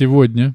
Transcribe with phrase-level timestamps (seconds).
[0.00, 0.54] сегодня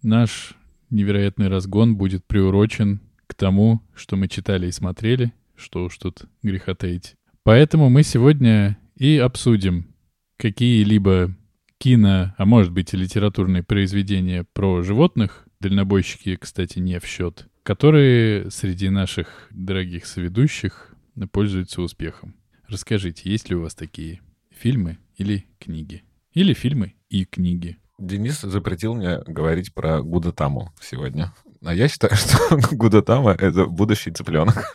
[0.00, 0.54] наш
[0.88, 6.74] невероятный разгон будет приурочен к тому, что мы читали и смотрели, что уж тут греха
[6.74, 7.14] таить.
[7.42, 9.94] Поэтому мы сегодня и обсудим
[10.38, 11.36] какие-либо
[11.76, 18.50] кино, а может быть и литературные произведения про животных, дальнобойщики, кстати, не в счет, которые
[18.50, 20.94] среди наших дорогих соведущих
[21.32, 22.34] пользуются успехом.
[22.66, 26.02] Расскажите, есть ли у вас такие фильмы или книги?
[26.32, 27.76] Или фильмы и книги?
[28.02, 31.32] Денис запретил мне говорить про Гудатаму сегодня.
[31.64, 34.74] А я считаю, что Гудатама— это будущий цыпленок.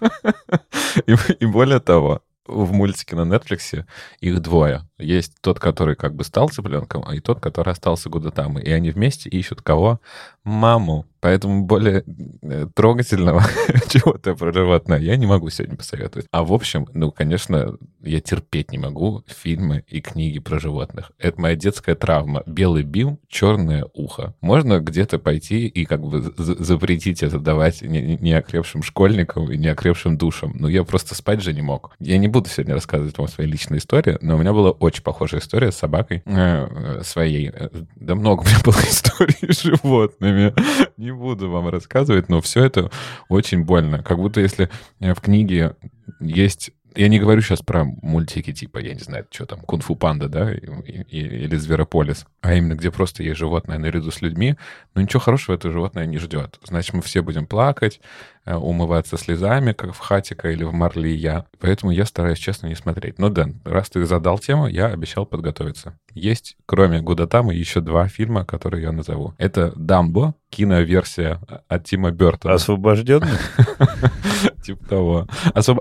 [1.06, 3.86] и, и более того, в мультике на Netflix
[4.22, 4.88] их двое.
[4.98, 8.64] Есть тот, который как бы стал цыпленком, а и тот, который остался Гудатамой.
[8.64, 10.00] И они вместе ищут кого?
[10.48, 11.06] Маму.
[11.20, 12.04] Поэтому более
[12.42, 13.44] э, трогательного
[13.90, 16.28] чего-то про животное я не могу сегодня посоветовать.
[16.32, 21.12] А в общем, ну, конечно, я терпеть не могу фильмы и книги про животных.
[21.18, 22.44] Это моя детская травма.
[22.46, 24.36] Белый бим, черное ухо.
[24.42, 30.54] Можно где-то пойти и как бы запретить это давать неокрепшим школьникам и неокрепшим душам.
[30.56, 31.96] Но я просто спать же не мог.
[32.00, 35.42] Я не буду сегодня рассказывать вам свои личные истории, но у меня была очень похожая
[35.42, 37.52] история с собакой э, своей.
[37.96, 40.37] Да много у меня было историй с животными
[40.98, 42.92] не буду вам рассказывать, но все это
[43.30, 44.04] очень больно.
[44.04, 45.76] Как будто если э, в книге
[46.20, 50.28] есть я не говорю сейчас про мультики типа, я не знаю, что там, Кунг-фу панда,
[50.28, 54.56] да, или Зверополис, а именно где просто есть животное наряду с людьми,
[54.96, 56.60] но ничего хорошего это животное не ждет.
[56.64, 58.00] Значит, мы все будем плакать,
[58.48, 61.44] Э, умываться слезами, как в Хатика или в Марли я.
[61.60, 63.20] Поэтому я стараюсь, честно, не смотреть.
[63.20, 66.00] Но, Дэн, раз ты задал тему, я обещал подготовиться.
[66.14, 69.34] Есть, кроме Гудатамы, еще два фильма, которые я назову.
[69.38, 72.54] Это «Дамбо», киноверсия от Тима Бертона.
[72.54, 73.28] Освобожденный?
[74.68, 75.28] Типа того.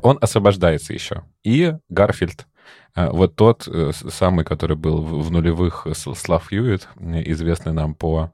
[0.03, 1.25] Он освобождается еще.
[1.42, 2.47] И «Гарфильд».
[2.95, 8.33] Э, вот тот э, самый, который был в нулевых Слав Хьюитт, известный нам по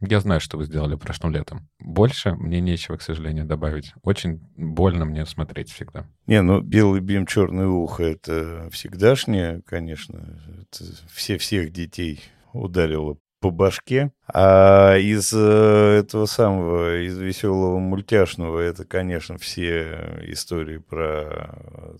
[0.00, 1.68] я знаю, что вы сделали прошлым летом.
[1.78, 3.94] Больше мне нечего, к сожалению, добавить.
[4.02, 6.06] Очень больно мне смотреть всегда.
[6.26, 10.42] Не, ну белый бим, черное ухо— это всегдашнее, конечно.
[10.60, 12.22] Это все всех детей
[12.52, 14.10] ударило по башке.
[14.32, 21.54] А из э, этого самого, из веселого мультяшного, это, конечно, все истории про,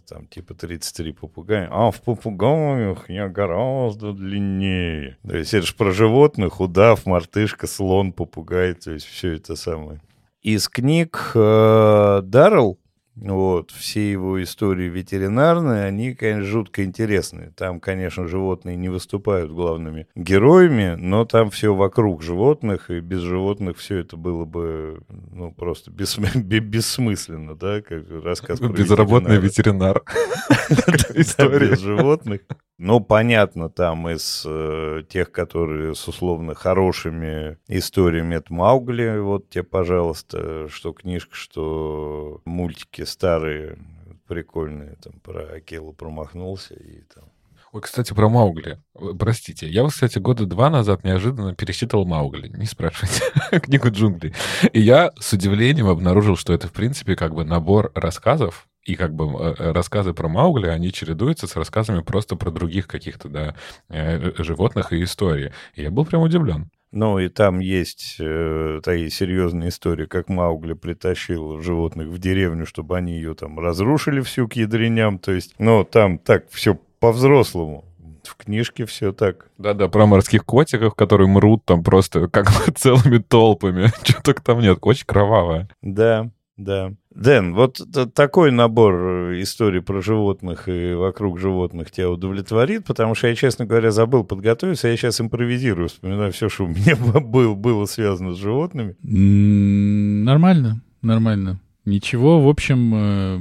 [0.09, 1.69] там, типа 33 попугая.
[1.71, 5.19] А в попугаях я гораздо длиннее.
[5.28, 10.00] То есть это же про животных, удав, мартышка, слон, попугай, то есть все это самое.
[10.41, 12.78] Из книг э, Даррелл
[13.16, 17.52] вот, все его истории ветеринарные, они, конечно, жутко интересные.
[17.56, 23.78] Там, конечно, животные не выступают главными героями, но там все вокруг животных, и без животных
[23.78, 25.00] все это было бы,
[25.32, 26.25] ну, просто бессм...
[26.44, 30.02] бессмысленно, да, как рассказ про Безработный ветеринар.
[31.14, 32.41] История без животных.
[32.76, 39.62] Ну, понятно, там из э, тех, которые с условно хорошими историями, это Маугли, вот тебе,
[39.62, 43.78] пожалуйста, что книжка, что мультики старые,
[44.26, 47.24] прикольные, там про Акелу промахнулся и там.
[47.72, 48.80] Ой, кстати, про Маугли.
[49.18, 52.48] Простите, я, кстати, года два назад неожиданно пересчитывал Маугли.
[52.48, 53.22] Не спрашивайте.
[53.60, 54.32] Книгу джунглей.
[54.72, 59.14] И я с удивлением обнаружил, что это, в принципе, как бы набор рассказов, и как
[59.14, 63.54] бы э, э, рассказы про Маугли, они чередуются с рассказами просто про других каких-то, да,
[63.88, 65.52] э, животных и истории.
[65.74, 66.70] И я был прям удивлен.
[66.92, 72.96] Ну, и там есть э, такие серьезные истории, как Маугли притащил животных в деревню, чтобы
[72.96, 75.18] они ее там разрушили всю к ядреням.
[75.18, 77.84] То есть, ну, там так все по-взрослому.
[78.22, 79.50] В книжке все так.
[79.58, 83.90] Да-да, про морских котиков, которые мрут там просто как целыми толпами.
[84.04, 84.78] Чего только там нет.
[84.80, 85.68] Очень кровавое.
[85.82, 86.92] Да, да.
[87.10, 87.81] Дэн, вот
[88.15, 93.66] такой набор э, историй про животных и вокруг животных тебя удовлетворит, потому что я, честно
[93.66, 98.38] говоря, забыл подготовиться, я сейчас импровизирую, вспоминаю все, что у меня было, было связано с
[98.38, 98.97] животными.
[99.03, 101.60] Нормально, нормально.
[101.84, 103.38] Ничего, в общем, э,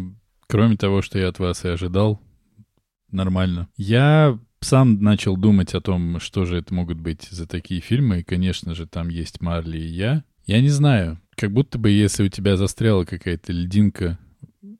[0.47, 2.19] кроме того, что я от вас и ожидал,
[3.11, 3.69] нормально.
[3.77, 8.23] Я сам начал думать о том, что же это могут быть за такие фильмы, и,
[8.23, 10.23] конечно же, там есть Марли и я.
[10.45, 14.19] Я не знаю, как будто бы, если у тебя застряла какая-то льдинка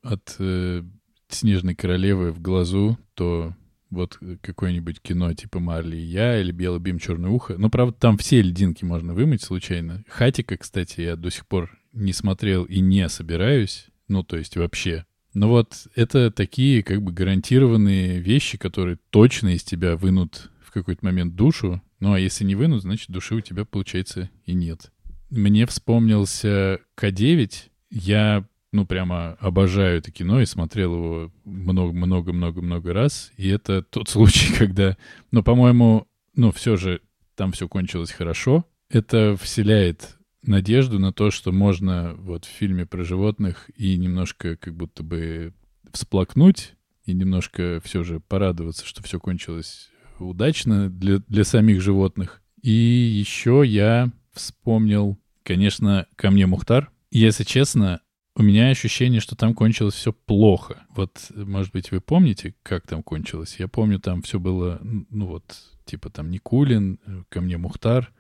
[0.01, 0.83] от э,
[1.30, 3.56] «Снежной королевы» в глазу, то
[3.89, 7.56] вот какое-нибудь кино типа «Марли и я» или «Белый бим, черное ухо».
[7.57, 10.04] Ну, правда, там все льдинки можно вымыть случайно.
[10.10, 13.88] «Хатика», кстати, я до сих пор не смотрел и не собираюсь.
[14.09, 15.06] Ну, то есть вообще.
[15.33, 21.06] Но вот это такие как бы гарантированные вещи, которые точно из тебя вынут в какой-то
[21.06, 21.81] момент душу.
[22.00, 24.92] Ну, а если не вынут, значит, души у тебя, получается, и нет.
[25.33, 27.51] Мне вспомнился К9.
[27.89, 33.31] Я, ну, прямо обожаю это кино и смотрел его много-много-много-много раз.
[33.35, 34.95] И это тот случай, когда,
[35.31, 37.01] ну, по-моему, ну, все же
[37.35, 38.65] там все кончилось хорошо.
[38.89, 44.75] Это вселяет надежду на то, что можно вот в фильме про животных и немножко как
[44.75, 45.56] будто бы
[45.91, 46.75] всплакнуть
[47.06, 49.89] и немножко все же порадоваться, что все кончилось
[50.19, 52.44] удачно для, для самих животных.
[52.62, 56.92] И еще я вспомнил, конечно, ко мне Мухтар.
[57.12, 58.01] Если честно,
[58.36, 60.86] у меня ощущение, что там кончилось все плохо.
[60.95, 63.57] Вот, может быть, вы помните, как там кончилось?
[63.60, 65.44] Я помню, там все было, ну вот,
[65.86, 67.00] типа там Никулин,
[67.30, 68.12] ко мне Мухтар.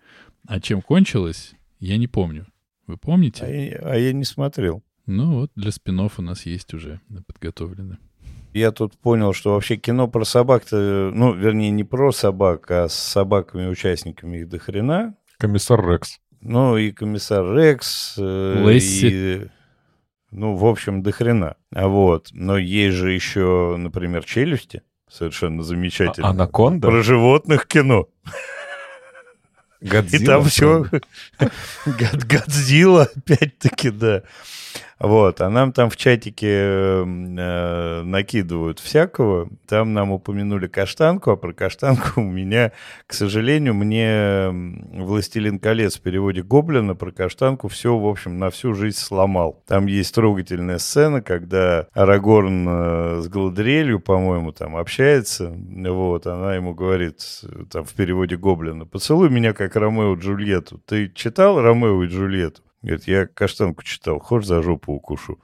[0.47, 2.45] А чем кончилось, я не помню.
[2.85, 3.43] Вы помните?
[3.45, 4.83] А я, а я не смотрел.
[5.05, 7.97] Ну вот, для спинов у нас есть уже подготовлены.
[8.53, 12.93] Я тут понял, что вообще кино про собак-то, ну, вернее, не про собак, а с
[12.93, 15.15] собаками-участниками их до хрена.
[15.37, 16.19] Комиссар Рекс.
[16.45, 18.15] Ну, и комиссар Рекс.
[18.17, 19.09] Э, Лесси.
[19.09, 19.47] И,
[20.31, 21.55] ну, в общем, до хрена.
[21.73, 22.27] А вот.
[22.33, 24.81] Но есть же еще, например, «Челюсти».
[25.09, 26.27] Совершенно замечательно.
[26.27, 26.87] А- Анаконда?
[26.87, 28.07] Про животных кино.
[29.79, 30.21] Годзилла.
[30.21, 30.85] И там все
[31.85, 34.23] Годзилла, опять-таки, да.
[35.03, 39.49] Вот, а нам там в чатике э, накидывают всякого.
[39.67, 42.71] Там нам упомянули каштанку, а про каштанку у меня,
[43.05, 44.49] к сожалению, мне
[44.93, 49.61] «Властелин колец» в переводе Гоблина про каштанку все, в общем, на всю жизнь сломал.
[49.67, 55.53] Там есть трогательная сцена, когда Арагорн э, с Галадриэлью, по-моему, там общается.
[55.53, 57.19] Вот, она ему говорит,
[57.69, 60.79] там в переводе Гоблина, «Поцелуй меня, как Ромео и Джульетту».
[60.85, 62.61] Ты читал Ромео и Джульетту?
[62.83, 65.39] Говорит, я каштанку читал, хочешь за жопу укушу?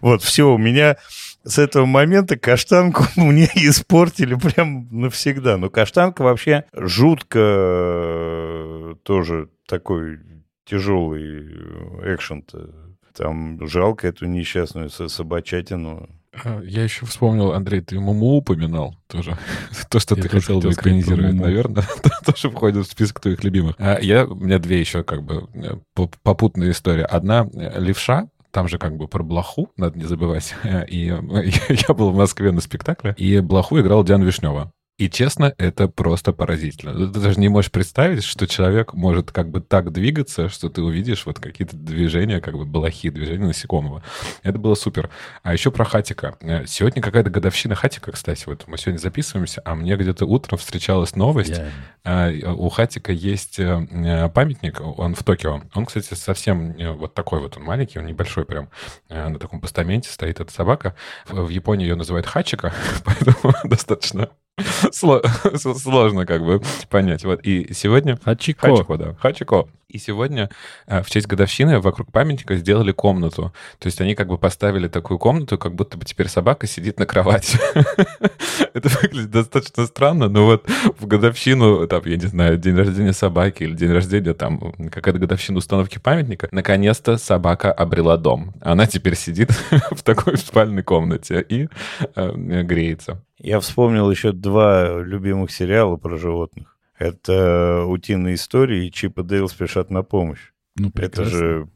[0.00, 0.98] Вот, все, у меня
[1.44, 5.56] с этого момента каштанку мне испортили прям навсегда.
[5.56, 10.20] Но каштанка вообще жутко э, тоже такой
[10.66, 12.70] тяжелый экшен-то.
[13.14, 16.08] Там жалко эту несчастную собачатину.
[16.44, 19.36] А, Я еще вспомнил, Андрей, ты Муму упоминал тоже.
[19.90, 21.84] То, что Я ты хотел бы экранизировать, наверное,
[22.26, 23.76] тоже входит в список твоих любимых.
[23.78, 27.02] А Я, у меня две еще как бы э, поп- попутные истории.
[27.02, 30.54] Одна э, «Левша», там же как бы про Блоху, надо не забывать.
[30.88, 31.50] И э,
[31.88, 34.72] я был в Москве на спектакле, и Блоху играл Диана Вишнева.
[34.96, 36.92] И честно, это просто поразительно.
[37.12, 41.26] Ты даже не можешь представить, что человек может как бы так двигаться, что ты увидишь
[41.26, 44.04] вот какие-то движения, как бы блохи, движения насекомого.
[44.44, 45.10] Это было супер.
[45.42, 46.36] А еще про Хатика.
[46.40, 48.44] Э, Сегодня какая-то годовщина Хатика, кстати.
[48.46, 51.58] Вот мы сегодня записываемся, а мне где-то утром встречалась новость.
[51.58, 51.70] Я-
[52.04, 55.60] А, У Хатика есть э, э, памятник, он в Токио.
[55.74, 58.68] Он, кстати, совсем вот такой вот, он маленький, он небольшой прям.
[59.08, 60.94] На таком постаменте стоит эта собака.
[61.28, 62.72] В Японии ее называют Хачика,
[63.04, 64.28] поэтому достаточно
[64.92, 67.24] сложно как бы понять.
[67.24, 67.40] Вот.
[67.42, 68.68] И сегодня Хачико.
[68.68, 69.14] Хачико, да.
[69.14, 69.66] Хачико.
[69.88, 70.50] И сегодня
[70.88, 73.52] э, в честь годовщины вокруг памятника сделали комнату.
[73.78, 77.06] То есть они как бы поставили такую комнату, как будто бы теперь собака сидит на
[77.06, 77.58] кровати.
[78.74, 80.68] Это выглядит достаточно странно, но вот
[80.98, 85.58] в годовщину, там, я не знаю, день рождения собаки или день рождения, там, какая-то годовщина
[85.58, 88.52] установки памятника, наконец-то собака обрела дом.
[88.60, 89.50] Она теперь сидит
[89.92, 91.68] в такой спальной комнате и
[92.16, 93.22] э, греется.
[93.44, 96.78] Я вспомнил еще два любимых сериала про животных.
[96.98, 100.52] Это «Утиные истории» и «Чип и Дейл спешат на помощь».
[100.76, 101.30] Ну, Это прекрасно.
[101.30, 101.68] же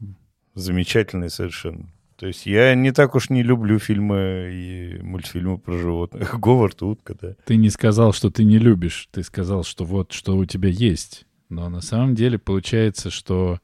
[0.55, 1.91] замечательные совершенно.
[2.15, 6.39] То есть я не так уж не люблю фильмы и мультфильмы про животных.
[6.39, 7.35] Говард, утка, да.
[7.45, 9.07] Ты не сказал, что ты не любишь.
[9.11, 11.27] Ты сказал, что вот что у тебя есть.
[11.49, 13.59] Но на самом деле получается, что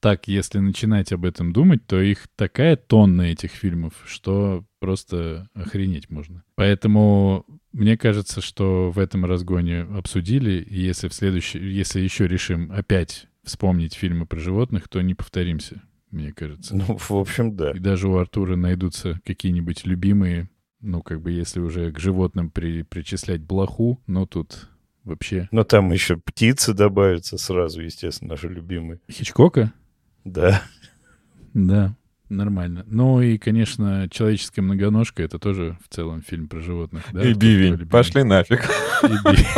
[0.00, 6.10] так, если начинать об этом думать, то их такая тонна этих фильмов, что просто охренеть
[6.10, 6.44] можно.
[6.54, 12.70] Поэтому мне кажется, что в этом разгоне обсудили, и если в следующий, если еще решим
[12.72, 16.76] опять вспомнить фильмы про животных, то не повторимся, мне кажется.
[16.76, 17.72] Ну, в общем, да.
[17.72, 20.48] И даже у Артура найдутся какие-нибудь любимые,
[20.80, 24.68] ну, как бы, если уже к животным при, причислять блоху, но тут
[25.04, 25.48] вообще...
[25.50, 29.00] Но там еще птицы добавятся сразу, естественно, наши любимые.
[29.10, 29.72] Хичкока?
[30.32, 30.62] Да.
[31.54, 31.94] Да,
[32.28, 32.84] нормально.
[32.86, 37.04] Ну и, конечно, «Человеческая многоножка»— это тоже в целом фильм про животных.
[37.12, 37.88] Да, и бивень.
[37.88, 38.68] Пошли нафиг.
[39.02, 39.46] И бивень.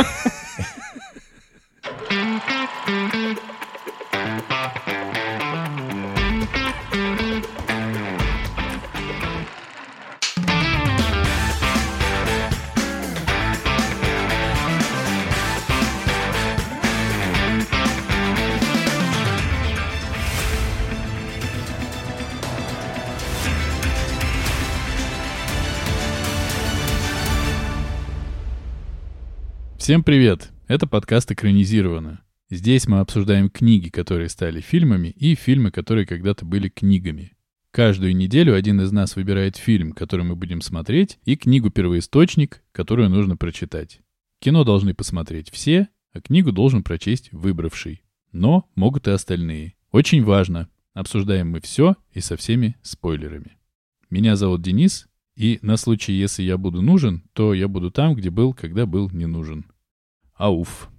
[29.91, 30.53] Всем привет!
[30.69, 32.21] Это подкаст «Экранизировано».
[32.49, 37.33] Здесь мы обсуждаем книги, которые стали фильмами, и фильмы, которые когда-то были книгами.
[37.71, 43.35] Каждую неделю один из нас выбирает фильм, который мы будем смотреть, и книгу-первоисточник, которую нужно
[43.35, 43.99] прочитать.
[44.39, 48.01] Кино должны посмотреть все, а книгу должен прочесть выбравший.
[48.31, 49.73] Но могут и остальные.
[49.91, 53.57] Очень важно, обсуждаем мы все и со всеми спойлерами.
[54.09, 58.29] Меня зовут Денис, и на случай, если я буду нужен, то я буду там, где
[58.29, 59.65] был, когда был не нужен.
[60.41, 60.89] Ауф.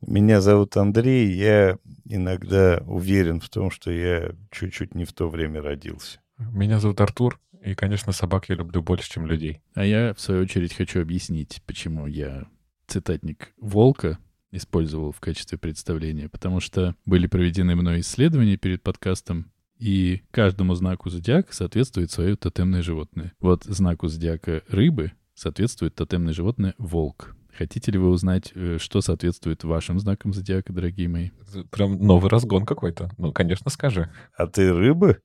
[0.00, 5.60] Меня зовут Андрей, я иногда уверен в том, что я чуть-чуть не в то время
[5.60, 6.20] родился.
[6.38, 9.60] Меня зовут Артур, и, конечно, собак я люблю больше, чем людей.
[9.74, 12.46] А я, в свою очередь, хочу объяснить, почему я
[12.86, 14.18] цитатник «Волка»
[14.52, 21.10] использовал в качестве представления, потому что были проведены мной исследования перед подкастом, и каждому знаку
[21.10, 23.32] зодиака соответствует свое тотемное животное.
[23.40, 27.34] Вот знаку зодиака рыбы соответствует тотемное животное волк.
[27.56, 31.30] Хотите ли вы узнать, э, что соответствует вашим знакам зодиака, дорогие мои?
[31.70, 33.10] Прям новый разгон какой-то.
[33.18, 34.10] Ну, конечно, скажи.
[34.36, 35.20] А ты рыбы?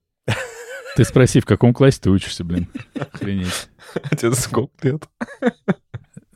[0.95, 2.67] Ты спроси, в каком классе ты учишься, блин?
[2.99, 3.69] Охренеть.
[4.19, 5.07] Тебе сколько лет?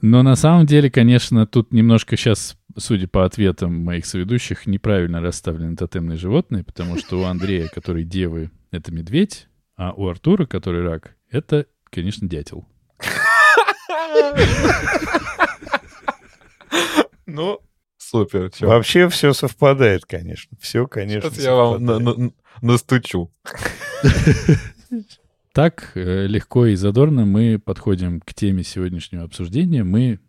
[0.02, 5.76] Но на самом деле, конечно, тут немножко сейчас, судя по ответам моих соведущих, неправильно расставлены
[5.76, 11.16] тотемные животные, потому что у Андрея, который девы, это медведь, а у Артура, который рак,
[11.30, 12.66] это, конечно, дятел.
[17.34, 17.60] Ну,
[17.98, 18.52] супер.
[18.52, 18.68] чё.
[18.68, 20.58] Вообще все совпадает, конечно.
[20.60, 23.32] Все, конечно, Сейчас я вам на- на- настучу.
[25.54, 29.84] Так э, легко и задорно мы подходим к теме сегодняшнего обсуждения.
[29.84, 30.20] Мы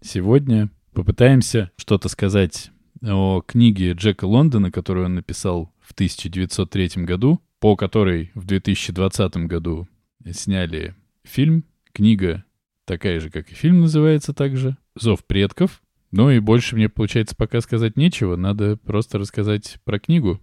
[0.00, 7.76] сегодня попытаемся что-то сказать о книге Джека Лондона, которую он написал в 1903 году, по
[7.76, 9.86] которой в 2020 году
[10.32, 11.64] сняли фильм.
[11.92, 12.44] Книга
[12.84, 14.76] такая же, как и фильм называется также.
[14.96, 15.80] «Зов предков».
[16.12, 18.36] Ну и больше мне, получается, пока сказать нечего.
[18.36, 20.40] Надо просто рассказать про книгу.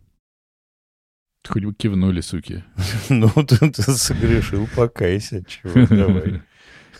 [1.48, 2.64] Хоть бы кивнули, суки.
[3.10, 5.44] Ну, ты, ты согрешил, покайся.
[5.46, 6.42] Чего, давай.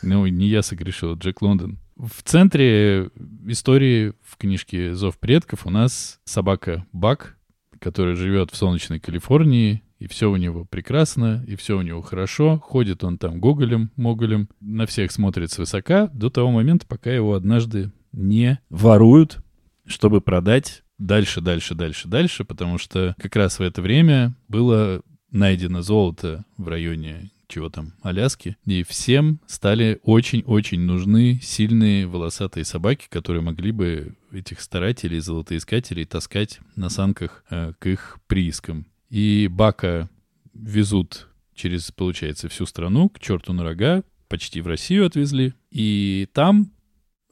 [0.04, 1.80] Ну, не я согрешил, Джек Лондон.
[1.98, 3.10] В центре
[3.48, 7.38] истории в книжке «Зов предков» у нас собака Бак,
[7.80, 12.60] который живет в солнечной Калифорнии, и все у него прекрасно, и все у него хорошо.
[12.60, 17.92] Ходит он там гоголем, моголем, на всех смотрит свысока до того момента, пока его однажды
[18.12, 19.40] не воруют,
[19.86, 25.02] чтобы продать дальше, дальше, дальше, дальше, потому что как раз в это время было
[25.32, 33.08] найдено золото в районе чего там, Аляски, и всем стали очень-очень нужны сильные волосатые собаки,
[33.10, 38.86] которые могли бы этих старателей, золотоискателей таскать на санках э, к их приискам.
[39.10, 40.10] И Бака
[40.54, 46.72] везут через, получается, всю страну, к черту на рога, почти в Россию отвезли, и там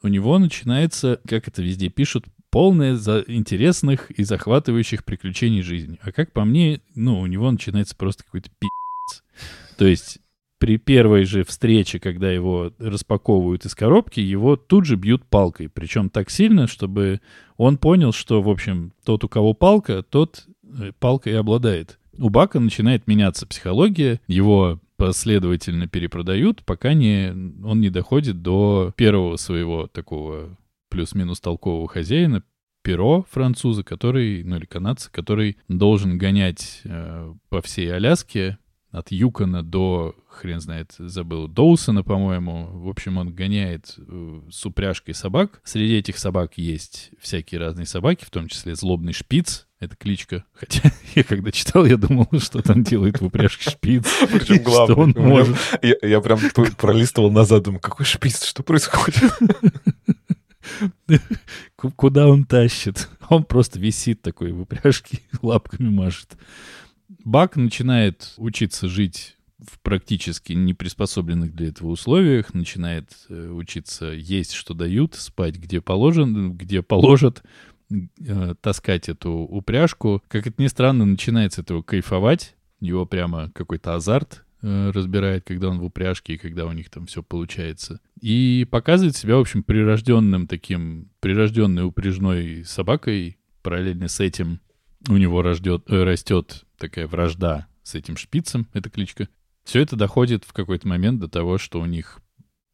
[0.02, 5.98] у него начинается, как это везде пишут, полное за интересных и захватывающих приключений жизни.
[6.02, 9.22] А как по мне, ну, у него начинается просто какой-то пи***ц.
[9.76, 10.18] То есть
[10.58, 15.68] при первой же встрече, когда его распаковывают из коробки, его тут же бьют палкой.
[15.68, 17.20] Причем так сильно, чтобы
[17.56, 21.98] он понял, что, в общем, тот, у кого палка, тот э, палкой и обладает.
[22.18, 27.30] У Бака начинает меняться психология, его последовательно перепродают, пока не,
[27.64, 30.58] он не доходит до первого своего такого
[30.90, 32.42] плюс-минус толкового хозяина,
[32.82, 38.58] Перо француза, который, ну или канадца, который должен гонять э, по всей Аляске
[38.90, 42.68] от Юкона до, хрен знает, забыл, Доусона, по-моему.
[42.72, 45.60] В общем, он гоняет э, с упряжкой собак.
[45.64, 49.67] Среди этих собак есть всякие разные собаки, в том числе злобный шпиц.
[49.80, 50.44] Это кличка.
[50.54, 54.04] Хотя я когда читал, я думал, что там делает в упряжке шпиц.
[54.32, 55.56] Причем главное, Что он может.
[55.82, 56.38] Я, я прям
[56.76, 59.22] пролистывал назад, думаю, какой шпиц, что происходит?
[61.76, 63.08] Ку- Куда он тащит?
[63.28, 66.36] Он просто висит такой в упряжке, лапками машет.
[67.24, 74.52] Бак начинает учиться жить в практически не приспособленных для этого условиях, начинает э, учиться есть,
[74.52, 77.42] что дают, спать, где положен, где положат,
[77.90, 80.22] э, таскать эту упряжку.
[80.28, 82.56] Как это ни странно, начинает с этого кайфовать.
[82.80, 87.06] Его прямо какой-то азарт э, разбирает, когда он в упряжке и когда у них там
[87.06, 88.00] все получается.
[88.20, 93.38] И показывает себя, в общем, прирожденным таким, прирожденной упряжной собакой.
[93.62, 94.60] Параллельно с этим
[95.08, 99.28] у него рождет, э, растет такая вражда с этим шпицем, эта кличка.
[99.64, 102.20] Все это доходит в какой-то момент до того, что у них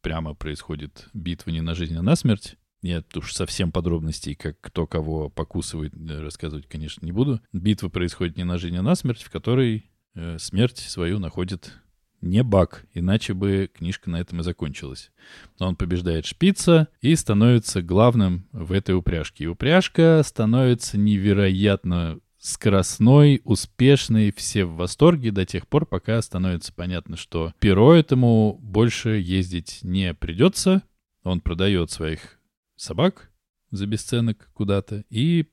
[0.01, 2.57] прямо происходит битва не на жизнь, а на смерть.
[2.85, 7.41] Я уж совсем подробностей, как кто кого покусывает, э, рассказывать, конечно, не буду.
[7.51, 11.73] Битва происходит не на жизнь, а на смерть, в которой э, смерть свою находит
[12.21, 15.11] не Бак, иначе бы книжка на этом и закончилась.
[15.59, 19.45] Но он побеждает шпица и становится главным в этой упряжке.
[19.45, 27.17] И упряжка становится невероятно скоростной, успешной, все в восторге до тех пор, пока становится понятно,
[27.17, 30.83] что перо этому больше ездить не придется.
[31.23, 32.34] Он продает своих
[32.75, 33.31] собак
[33.71, 35.45] за бесценок куда-то, и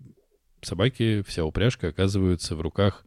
[0.62, 3.04] собаки, вся упряжка оказываются в руках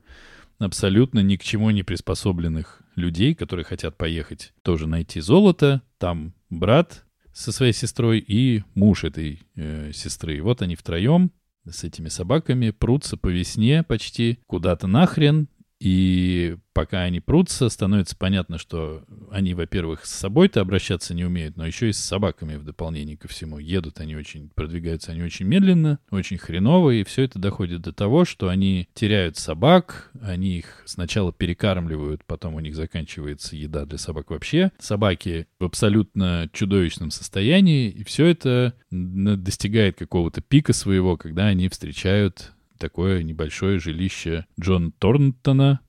[0.60, 5.82] абсолютно ни к чему не приспособленных людей, которые хотят поехать тоже найти золото.
[5.98, 10.42] Там брат со своей сестрой и муж этой э, сестры.
[10.42, 11.32] Вот они втроем
[11.70, 18.58] с этими собаками прутся по весне почти куда-то нахрен, и пока они прутся, становится понятно,
[18.58, 23.18] что они, во-первых, с собой-то обращаться не умеют, но еще и с собаками в дополнение
[23.18, 23.60] ко всему.
[23.60, 28.26] Едут они очень, продвигаются они очень медленно, очень хреново, и все это доходит до того,
[28.26, 34.32] что они теряют собак, они их сначала перекармливают, потом у них заканчивается еда для собак
[34.32, 34.72] вообще.
[34.80, 42.52] Собаки в абсолютно чудовищном состоянии, и все это достигает какого-то пика своего, когда они встречают
[42.78, 45.82] такое небольшое жилище Джон Торнтона.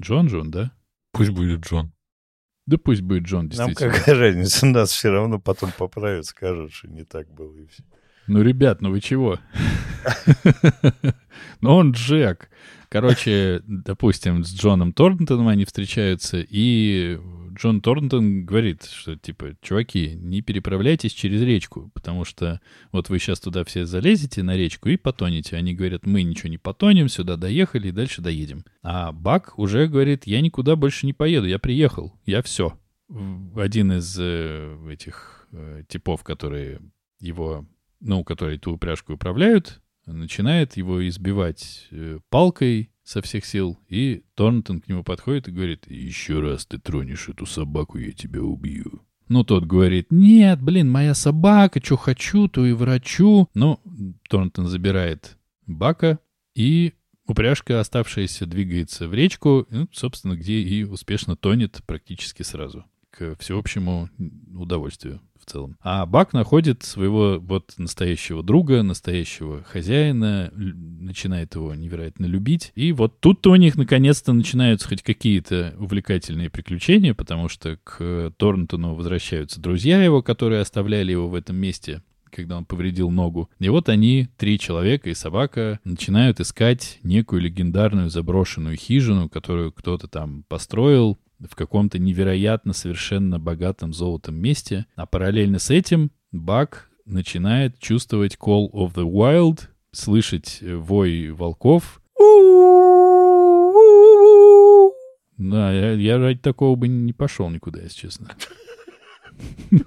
[0.00, 0.72] Джон Джон, да?
[1.12, 1.92] Пусть будет Джон.
[2.66, 3.90] Да пусть будет Джон, действительно.
[3.90, 7.82] Нам какая разница, нас все равно потом поправят, скажут, что не так было и все.
[8.26, 9.38] Ну, ребят, ну вы чего?
[11.60, 12.48] Ну, он Джек.
[12.88, 17.18] Короче, допустим, с Джоном Торнтоном они встречаются, и
[17.60, 22.58] Джон Торнтон говорит, что, типа, чуваки, не переправляйтесь через речку, потому что
[22.90, 25.56] вот вы сейчас туда все залезете на речку и потонете.
[25.56, 28.64] Они говорят, мы ничего не потонем, сюда доехали и дальше доедем.
[28.82, 32.78] А Бак уже говорит, я никуда больше не поеду, я приехал, я все.
[33.54, 36.80] Один из э, этих э, типов, которые
[37.18, 37.66] его,
[38.00, 44.80] ну, которые ту упряжку управляют, начинает его избивать э, палкой, со всех сил, и Торнтон
[44.80, 49.02] к нему подходит и говорит, «Еще раз ты тронешь эту собаку, я тебя убью».
[49.26, 53.48] Ну, тот говорит, нет, блин, моя собака, что хочу, то и врачу.
[53.54, 53.80] Ну,
[54.28, 56.20] Торнтон забирает Бака,
[56.54, 56.92] и
[57.26, 64.08] упряжка, оставшаяся, двигается в речку, ну, собственно, где и успешно тонет практически сразу, к всеобщему
[64.54, 65.76] удовольствию в целом.
[65.80, 72.72] А Бак находит своего вот настоящего друга, настоящего хозяина, начинает его невероятно любить.
[72.74, 78.94] И вот тут-то у них наконец-то начинаются хоть какие-то увлекательные приключения, потому что к Торнтону
[78.94, 83.50] возвращаются друзья его, которые оставляли его в этом месте когда он повредил ногу.
[83.58, 90.06] И вот они, три человека и собака, начинают искать некую легендарную заброшенную хижину, которую кто-то
[90.06, 94.86] там построил, в каком-то невероятно совершенно богатом золотом месте.
[94.96, 102.00] А параллельно с этим Бак начинает чувствовать Call of the Wild, слышать э, вой волков.
[105.36, 108.28] Да, я, я ради такого бы не пошел никуда, если честно.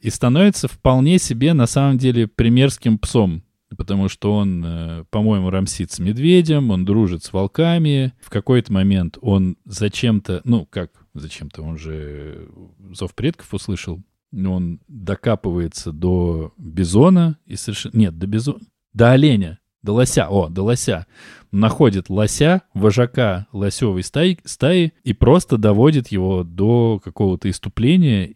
[0.00, 3.42] И становится вполне себе, на самом деле, примерским псом
[3.76, 8.12] потому что он, э, по-моему, рамсит с медведем, он дружит с волками.
[8.20, 12.48] В какой-то момент он зачем-то, ну, как зачем-то, он же
[12.92, 17.96] зов предков услышал, он докапывается до бизона и совершенно...
[17.96, 18.60] Нет, до бизона...
[18.92, 21.06] До оленя, до лося, о, до лося.
[21.52, 28.34] Находит лося, вожака лосевой стаи, стаи и просто доводит его до какого-то иступления,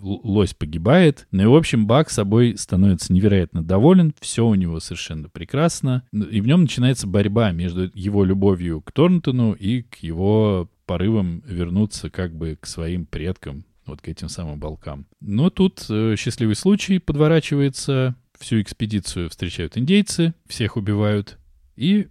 [0.00, 1.26] лось погибает.
[1.30, 6.04] Ну и, в общем, Бак собой становится невероятно доволен, все у него совершенно прекрасно.
[6.12, 11.42] Ну, и в нем начинается борьба между его любовью к Торнтону и к его порывам
[11.46, 15.06] вернуться как бы к своим предкам, вот к этим самым балкам.
[15.20, 21.38] Но тут э, счастливый случай подворачивается, всю экспедицию встречают индейцы, всех убивают,
[21.76, 22.08] и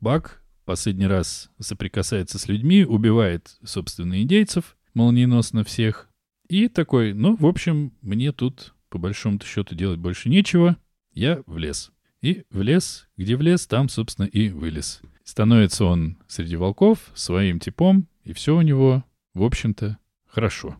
[0.00, 6.07] Бак последний раз соприкасается с людьми, убивает, собственно, индейцев, молниеносно всех,
[6.48, 10.76] и такой, ну, в общем, мне тут по большому счету делать больше нечего,
[11.12, 11.92] я в лес.
[12.20, 15.00] И в лес, где в лес, там, собственно, и вылез.
[15.24, 20.76] Становится он среди волков своим типом, и все у него, в общем-то, хорошо.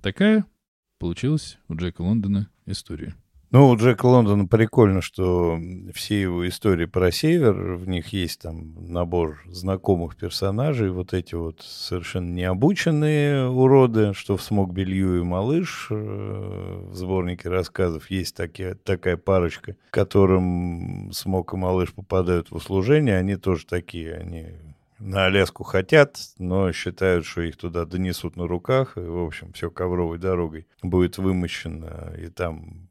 [0.00, 0.46] Такая
[0.98, 3.14] получилась у Джека Лондона история.
[3.50, 5.58] Ну, у Джека Лондона прикольно, что
[5.94, 11.62] все его истории про север, в них есть там набор знакомых персонажей, вот эти вот
[11.62, 18.74] совершенно необученные уроды, что в «Смог белью» и «Малыш» э, в сборнике рассказов есть такие,
[18.74, 24.48] такая парочка, которым «Смог» и «Малыш» попадают в услужение, они тоже такие, они
[24.98, 29.70] на Аляску хотят, но считают, что их туда донесут на руках, и, в общем, все
[29.70, 32.88] ковровой дорогой будет вымощено, и там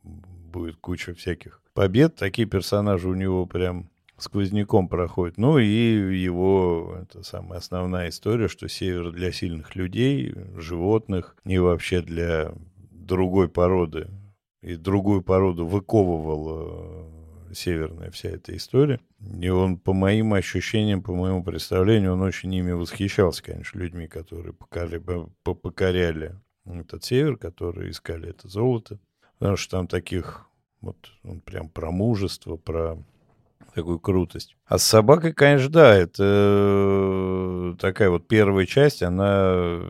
[0.47, 2.15] будет куча всяких побед.
[2.15, 5.37] Такие персонажи у него прям сквозняком проходят.
[5.37, 12.01] Ну и его, это самая основная история, что север для сильных людей, животных, не вообще
[12.01, 12.51] для
[12.91, 14.07] другой породы.
[14.61, 17.09] И другую породу выковывала
[17.49, 18.99] э, северная вся эта история.
[19.39, 24.53] И он, по моим ощущениям, по моему представлению, он очень ими восхищался, конечно, людьми, которые
[24.53, 25.01] покоряли,
[25.43, 28.99] покоряли этот север, которые искали это золото.
[29.39, 30.47] Потому что там таких
[30.81, 32.97] вот он прям про мужество, про
[33.73, 34.55] такую крутость.
[34.65, 39.81] А с собакой, конечно, да, это э, такая вот первая часть, она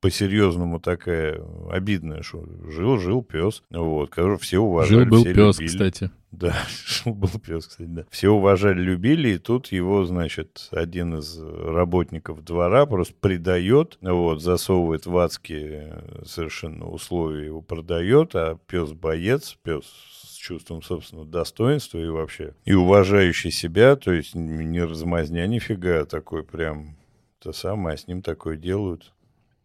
[0.00, 5.66] по-серьезному такая обидная, что жил-жил пес, вот, которого все уважали, Жил-был пес, любили.
[5.66, 6.10] кстати.
[6.30, 6.54] Да,
[6.86, 8.04] жил-был пес, кстати, да.
[8.10, 15.06] Все уважали, любили, и тут его, значит, один из работников двора просто предает, вот, засовывает
[15.06, 19.84] в адские совершенно условия, его продает, а пес боец, пес
[20.22, 26.06] с чувством собственного достоинства и вообще, и уважающий себя, то есть не размазня нифига, а
[26.06, 26.96] такой прям
[27.40, 29.12] то самое, а с ним такое делают.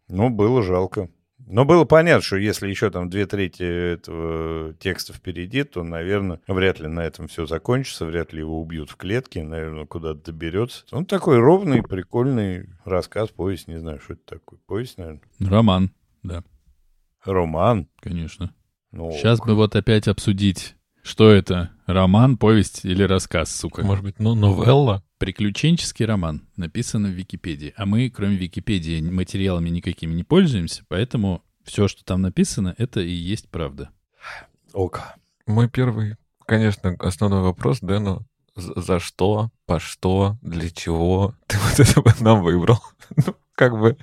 [0.08, 1.08] Ну, было жалко.
[1.46, 3.62] Но было понятно, что если еще там две трети
[3.94, 8.90] этого текста впереди, то, наверное, вряд ли на этом все закончится, вряд ли его убьют
[8.90, 10.84] в клетке, наверное, куда-то доберется.
[10.90, 14.58] Он такой ровный, прикольный рассказ, повесть, не знаю, что это такое.
[14.66, 15.20] Повесть, наверное.
[15.40, 15.90] Роман,
[16.22, 16.42] да,
[17.24, 17.88] Роман.
[18.00, 18.54] конечно.
[18.90, 23.84] Ну, Сейчас бы вот опять обсудить, что это, роман, повесть или рассказ, сука.
[23.84, 25.04] Может быть, ну, новелла?
[25.18, 27.74] Приключенческий роман, написано в Википедии.
[27.76, 33.12] А мы, кроме Википедии, материалами никакими не пользуемся, поэтому все, что там написано, это и
[33.12, 33.90] есть правда.
[34.72, 35.16] Ока.
[35.46, 38.26] Мой первый, конечно, основной вопрос, Дэну.
[38.56, 42.78] За за что, по что, для чего ты вот это нам выбрал?
[43.56, 43.96] Ну, как бы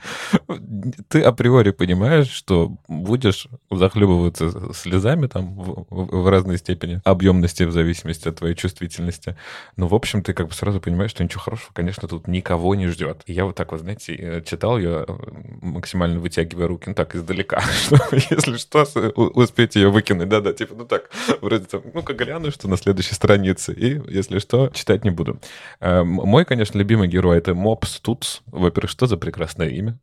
[1.09, 8.27] ты априори понимаешь, что будешь захлебываться слезами там в, в- разной степени объемности в зависимости
[8.29, 9.35] от твоей чувствительности.
[9.75, 12.87] Но, в общем, ты как бы сразу понимаешь, что ничего хорошего, конечно, тут никого не
[12.87, 13.23] ждет.
[13.25, 15.13] И я вот так вот, знаете, э, читал ее, э,
[15.61, 18.83] максимально вытягивая руки, ну так, издалека, чтобы, если что,
[19.15, 20.29] успеть ее выкинуть.
[20.29, 21.09] Да-да, типа, ну так,
[21.41, 23.73] вроде там, ну-ка гляну, что на следующей странице.
[23.73, 25.39] И, если что, читать не буду.
[25.81, 28.39] Э, Мой, конечно, любимый герой— это Мопс Туц.
[28.47, 29.99] Во-первых, что за прекрасное имя?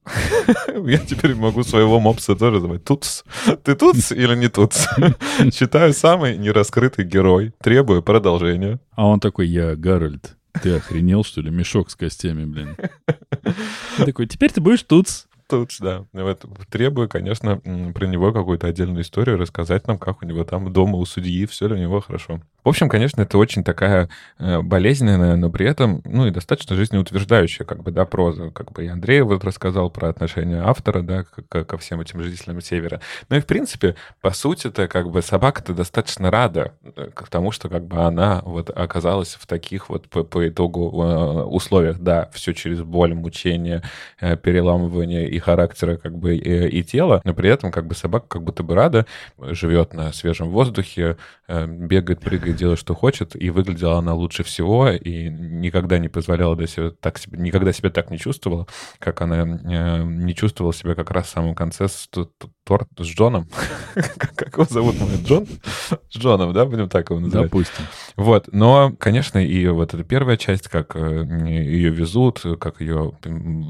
[0.87, 3.23] Я теперь могу своего мопса тоже звать Туц.
[3.63, 4.87] Ты Туц или не Туц?
[5.55, 7.53] Считаю самый нераскрытый герой.
[7.63, 8.81] Требую продолжения.
[8.97, 10.37] А он такой, я Гарольд.
[10.61, 11.51] Ты охренел, что ли?
[11.51, 12.77] Мешок с костями, блин.
[13.99, 15.07] Такой, теперь ты будешь тут.
[15.49, 16.05] Тут, да.
[16.13, 17.59] Вот, требую, конечно,
[17.95, 21.69] про него какую-то отдельную историю, рассказать нам, как у него там дома у судьи, все
[21.69, 22.41] ли у него хорошо.
[22.69, 27.65] В общем, конечно, это очень такая э, болезненная, но при этом, ну, и достаточно жизнеутверждающая,
[27.65, 28.51] как бы, да, проза.
[28.51, 32.61] Как бы и Андрей вот рассказал про отношение автора, да, к- ко всем этим жителям
[32.61, 33.01] Севера.
[33.31, 37.71] Ну и, в принципе, по сути-то, как бы, собака-то достаточно рада э, к тому, что,
[37.71, 42.53] как бы, она вот оказалась в таких вот по, по итогу э, условиях, да, все
[42.53, 43.83] через боль, мучение,
[44.21, 48.27] э, переламывание и характера, как бы, и, и тела, но при этом, как бы, собака
[48.29, 49.07] как будто бы рада,
[49.39, 54.91] живет на свежем воздухе, э, бегает, прыгает, делает, что хочет, и выглядела она лучше всего,
[54.91, 58.67] и никогда не позволяла до себя так себе, никогда себя так не чувствовала,
[58.99, 62.09] как она э, не чувствовала себя как раз в самом конце с,
[62.69, 63.49] торт с Джоном.
[64.37, 65.01] Как его зовут?
[65.01, 65.47] мой Джон?
[66.11, 67.47] С Джоном, да, будем так его называть?
[67.47, 67.85] Допустим.
[68.17, 73.13] Вот, но, конечно, и вот эта первая часть, как э, ее везут, как ее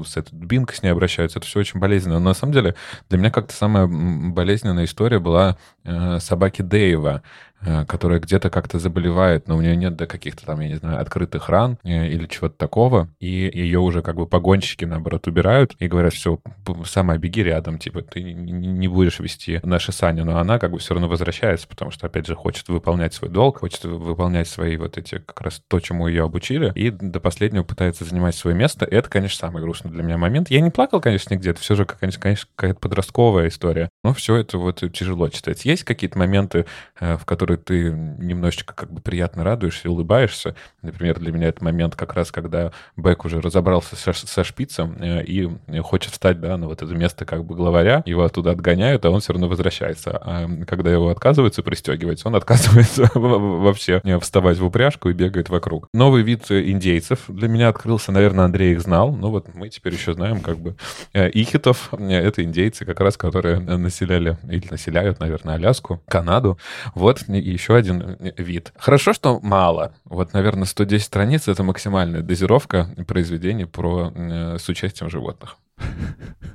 [0.05, 2.19] с этой дубинкой с ней обращаются, это все очень болезненно.
[2.19, 2.75] Но на самом деле
[3.09, 7.23] для меня как-то самая болезненная история была э, собаки Дэйва,
[7.87, 11.49] которая где-то как-то заболевает, но у нее нет до каких-то там, я не знаю, открытых
[11.49, 16.13] ран э, или чего-то такого, и ее уже как бы погонщики, наоборот, убирают и говорят,
[16.13, 16.39] все,
[16.85, 20.93] сама беги рядом, типа, ты не- будешь вести наши сани, но она как бы все
[20.93, 25.19] равно возвращается, потому что, опять же, хочет выполнять свой долг, хочет выполнять свои вот эти,
[25.19, 28.85] как раз то, чему ее обучили, и до последнего пытается занимать свое место.
[28.85, 30.49] И это, конечно, самый грустный для меня момент.
[30.49, 32.19] Я не плакал, конечно, нигде, это все же, конечно,
[32.55, 35.65] какая-то подростковая история, но все это вот тяжело читать.
[35.65, 36.65] Есть какие-то моменты,
[36.99, 40.55] э, в которые ты немножечко как бы приятно радуешься улыбаешься.
[40.81, 45.23] Например, для меня это момент как раз, когда Бэк уже разобрался со, со шпицем э,
[45.23, 45.49] и
[45.81, 49.21] хочет встать, да, на вот это место как бы главаря, его оттуда отгоняют, а он
[49.21, 50.11] все равно возвращается.
[50.11, 55.87] А когда его отказываются пристегивать, он отказывается вообще э, вставать в упряжку и бегает вокруг.
[55.93, 59.93] Новый вид э, индейцев для меня открылся, наверное, Андрей их знал, но вот мы теперь
[59.93, 60.75] еще знаем как бы
[61.13, 66.59] э, ихитов, э, это индейцы как раз, которые э, населяли или населяют, наверное, Аляску, Канаду.
[66.93, 68.73] Вот еще один э, вид.
[68.77, 69.93] Хорошо, что мало.
[70.05, 75.57] Вот, наверное, 110 страниц— это максимальная дозировка произведений про, э, с участием животных.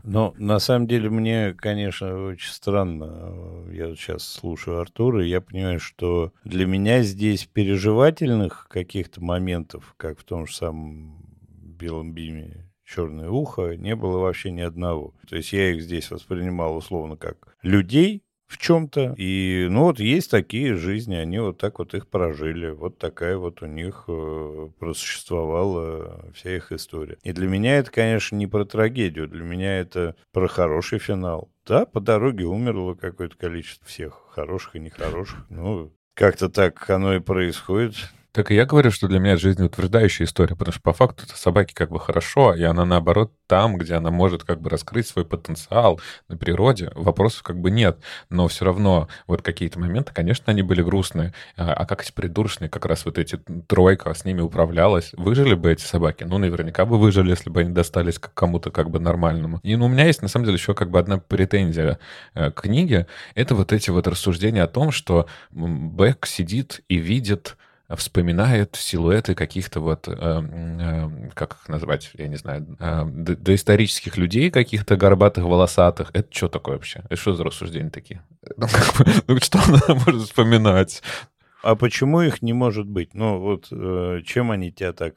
[0.02, 3.64] Но на самом деле мне, конечно, очень странно.
[3.72, 9.94] Я вот сейчас слушаю Артура, и я понимаю, что для меня здесь переживательных каких-то моментов,
[9.96, 15.14] как в том же самом Белом Биме черное ухо, не было вообще ни одного.
[15.28, 18.23] То есть я их здесь воспринимал условно как людей
[18.54, 19.14] в чем-то.
[19.16, 22.70] И, ну, вот есть такие жизни, они вот так вот их прожили.
[22.70, 27.18] Вот такая вот у них э, просуществовала вся их история.
[27.24, 29.28] И для меня это, конечно, не про трагедию.
[29.28, 31.50] Для меня это про хороший финал.
[31.66, 35.46] Да, по дороге умерло какое-то количество всех, хороших и нехороших.
[35.48, 37.94] Ну, как-то так оно и происходит.
[38.34, 41.38] Так и я говорю, что для меня это жизнеутверждающая история, потому что по факту это
[41.38, 45.24] собаке как бы хорошо, и она наоборот там, где она может как бы раскрыть свой
[45.24, 47.98] потенциал на природе, вопросов как бы нет.
[48.30, 51.32] Но все равно вот какие-то моменты, конечно, они были грустные.
[51.56, 55.70] А, а как эти придурочные, как раз вот эти тройка с ними управлялась, выжили бы
[55.70, 56.24] эти собаки?
[56.24, 59.60] Ну, наверняка бы выжили, если бы они достались к кому-то как бы нормальному.
[59.62, 62.00] И ну, у меня есть, на самом деле, еще как бы одна претензия
[62.34, 63.06] э, к книге.
[63.36, 67.56] Это вот эти вот рассуждения о том, что Бэк сидит и видит
[67.90, 74.50] вспоминает силуэты каких-то вот, э, э, как их назвать, я не знаю, э, доисторических людей
[74.50, 76.10] каких-то горбатых, волосатых.
[76.14, 77.00] Это что такое вообще?
[77.06, 78.22] Это что за рассуждения такие?
[78.56, 81.02] Ну, как бы, ну что она может вспоминать?
[81.62, 83.14] А почему их не может быть?
[83.14, 85.14] Ну, вот э, чем они тебя так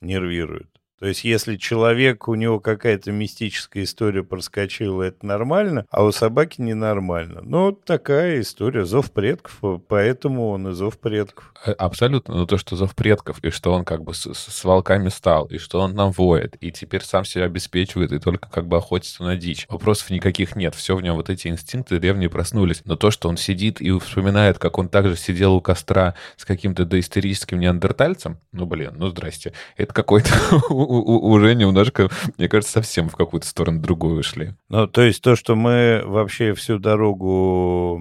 [0.00, 0.68] нервируют?
[1.04, 6.62] То есть, если человек, у него какая-то мистическая история проскочила, это нормально, а у собаки
[6.62, 7.42] ненормально.
[7.42, 11.52] Ну, вот такая история, зов предков, поэтому он и зов предков.
[11.66, 12.34] Э, абсолютно.
[12.34, 15.58] Но то, что зов предков, и что он как бы с, с волками стал, и
[15.58, 19.36] что он нам воет, и теперь сам себя обеспечивает, и только как бы охотится на
[19.36, 19.66] дичь.
[19.68, 20.74] Вопросов никаких нет.
[20.74, 22.80] Все в нем, вот эти инстинкты древние проснулись.
[22.86, 26.86] Но то, что он сидит и вспоминает, как он также сидел у костра с каким-то
[26.86, 29.52] доисторическим неандертальцем, ну, блин, ну, здрасте.
[29.76, 30.30] Это какой-то
[31.02, 34.54] уже немножко, мне кажется, совсем в какую-то сторону другую ушли.
[34.68, 38.00] Ну, то есть то, что мы вообще всю дорогу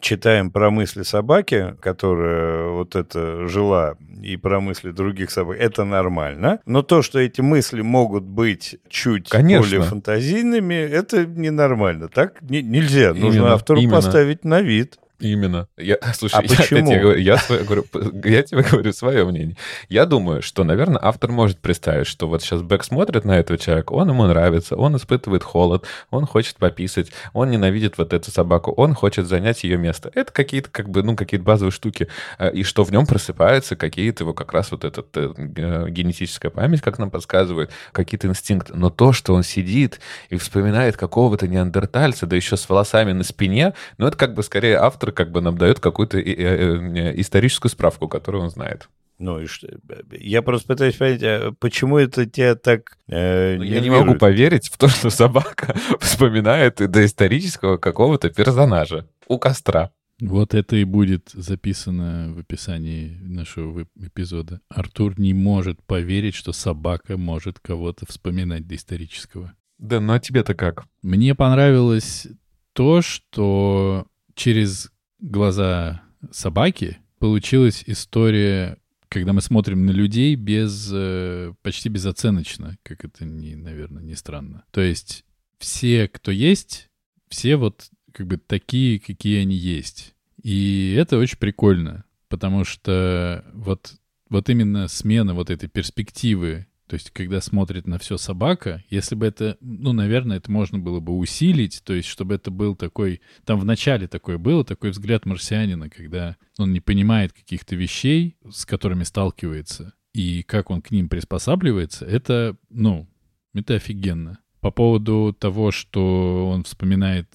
[0.00, 6.60] читаем про мысли собаки, которая вот это жила, и про мысли других собак, это нормально.
[6.66, 9.62] Но то, что эти мысли могут быть чуть Конечно.
[9.66, 12.08] более фантазийными, это ненормально.
[12.08, 13.14] Так не, нельзя.
[13.14, 13.96] Нужно именно, автору именно.
[13.96, 14.98] поставить на вид.
[15.24, 15.68] Именно.
[15.78, 16.90] Я, слушай, а я, почему?
[16.90, 17.84] Я, тебе, я, я, говорю,
[18.24, 19.56] я тебе говорю свое мнение.
[19.88, 23.94] Я думаю, что, наверное, автор может представить, что вот сейчас Бэк смотрит на этого человека,
[23.94, 28.92] он ему нравится, он испытывает холод, он хочет пописать, он ненавидит вот эту собаку, он
[28.92, 30.10] хочет занять ее место.
[30.14, 32.08] Это какие-то, как бы, ну, какие-то базовые штуки.
[32.36, 36.82] А, и что в нем просыпаются какие-то его как раз вот эта э, генетическая память,
[36.82, 38.74] как нам подсказывает, какие-то инстинкты.
[38.74, 43.72] Но то, что он сидит и вспоминает какого-то неандертальца, да еще с волосами на спине,
[43.96, 48.08] ну, это как бы скорее автор как бы нам дает какую-то э, э, историческую справку,
[48.08, 48.88] которую он знает.
[49.18, 49.68] Ну и что?
[50.10, 54.76] Я просто пытаюсь понять, а почему это тебя так э, Я не могу поверить в
[54.76, 59.92] то, что собака вспоминает доисторического какого-то персонажа у костра.
[60.20, 64.60] Вот это и будет записано в описании нашего эпизода.
[64.68, 69.54] Артур не может поверить, что собака может кого-то вспоминать доисторического.
[69.78, 70.84] Да, ну а тебе-то как?
[71.02, 72.28] Мне понравилось
[72.74, 74.90] то, что через
[75.24, 83.24] глаза собаки получилась история, когда мы смотрим на людей без, э, почти безоценочно, как это,
[83.24, 84.64] не, наверное, не странно.
[84.70, 85.24] То есть
[85.58, 86.90] все, кто есть,
[87.28, 90.14] все вот как бы такие, какие они есть.
[90.42, 93.94] И это очень прикольно, потому что вот,
[94.28, 99.26] вот именно смена вот этой перспективы то есть, когда смотрит на все собака, если бы
[99.26, 103.58] это, ну, наверное, это можно было бы усилить, то есть, чтобы это был такой, там
[103.58, 109.02] в начале такое было, такой взгляд марсианина, когда он не понимает каких-то вещей, с которыми
[109.02, 113.08] сталкивается, и как он к ним приспосабливается, это, ну,
[113.54, 114.38] это офигенно.
[114.60, 117.26] По поводу того, что он вспоминает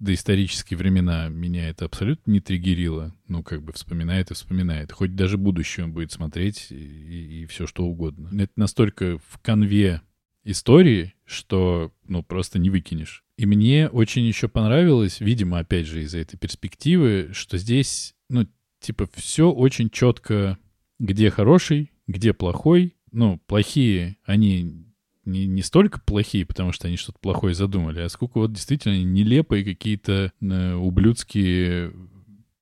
[0.00, 3.14] доисторические времена меня это абсолютно не триггерило.
[3.28, 4.90] Ну, как бы вспоминает и вспоминает.
[4.90, 8.30] Хоть даже будущее он будет смотреть и, и все что угодно.
[8.32, 10.00] Это настолько в конве
[10.42, 13.24] истории, что, ну, просто не выкинешь.
[13.36, 18.46] И мне очень еще понравилось, видимо, опять же, из-за этой перспективы, что здесь, ну,
[18.80, 20.58] типа, все очень четко,
[20.98, 22.96] где хороший, где плохой.
[23.12, 24.86] Ну, плохие, они
[25.30, 29.64] не, не столько плохие, потому что они что-то плохое задумали, а сколько вот действительно нелепые
[29.64, 31.92] какие-то э, ублюдские,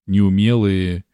[0.06, 1.04] неумелые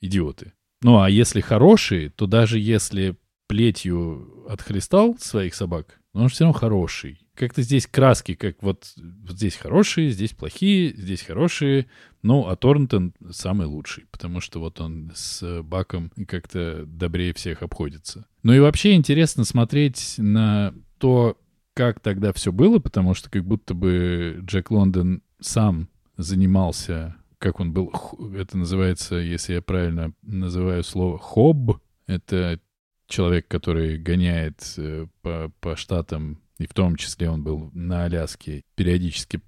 [0.00, 0.52] идиоты.
[0.82, 6.58] Ну, а если хорошие, то даже если плетью отхлестал своих собак, но он все равно
[6.58, 7.20] хороший.
[7.40, 11.86] Как-то здесь краски, как вот, вот здесь хорошие, здесь плохие, здесь хорошие.
[12.20, 18.26] Ну, а Торнтон самый лучший, потому что вот он с Баком как-то добрее всех обходится.
[18.42, 21.38] Ну и вообще интересно смотреть на то,
[21.72, 27.72] как тогда все было, потому что как будто бы Джек Лондон сам занимался, как он
[27.72, 27.90] был,
[28.36, 32.60] это называется, если я правильно называю слово, хоб, это
[33.06, 38.62] человек, который гоняет э, по, по штатам, и в том числе он был на Аляске,
[38.76, 39.40] периодически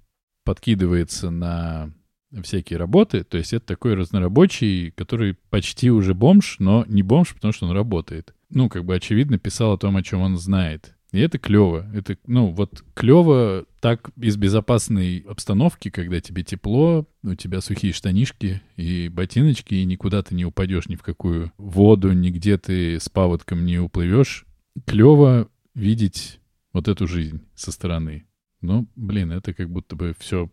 [0.43, 1.93] подкидывается на
[2.41, 3.23] всякие работы.
[3.23, 7.73] То есть это такой разнорабочий, который почти уже бомж, но не бомж, потому что он
[7.73, 8.33] работает.
[8.49, 10.95] Ну, как бы очевидно писал о том, о чем он знает.
[11.11, 11.87] И это клево.
[11.93, 18.63] Это, ну, вот клево так из безопасной обстановки, когда тебе тепло, у тебя сухие штанишки
[18.75, 23.63] и ботиночки, и никуда ты не упадешь ни в какую воду, нигде ты с паводком
[23.63, 24.45] не уплывешь.
[24.87, 26.39] Клево видеть
[26.73, 28.25] вот эту жизнь со стороны.
[28.61, 30.49] Ну, блин, это как будто бы все,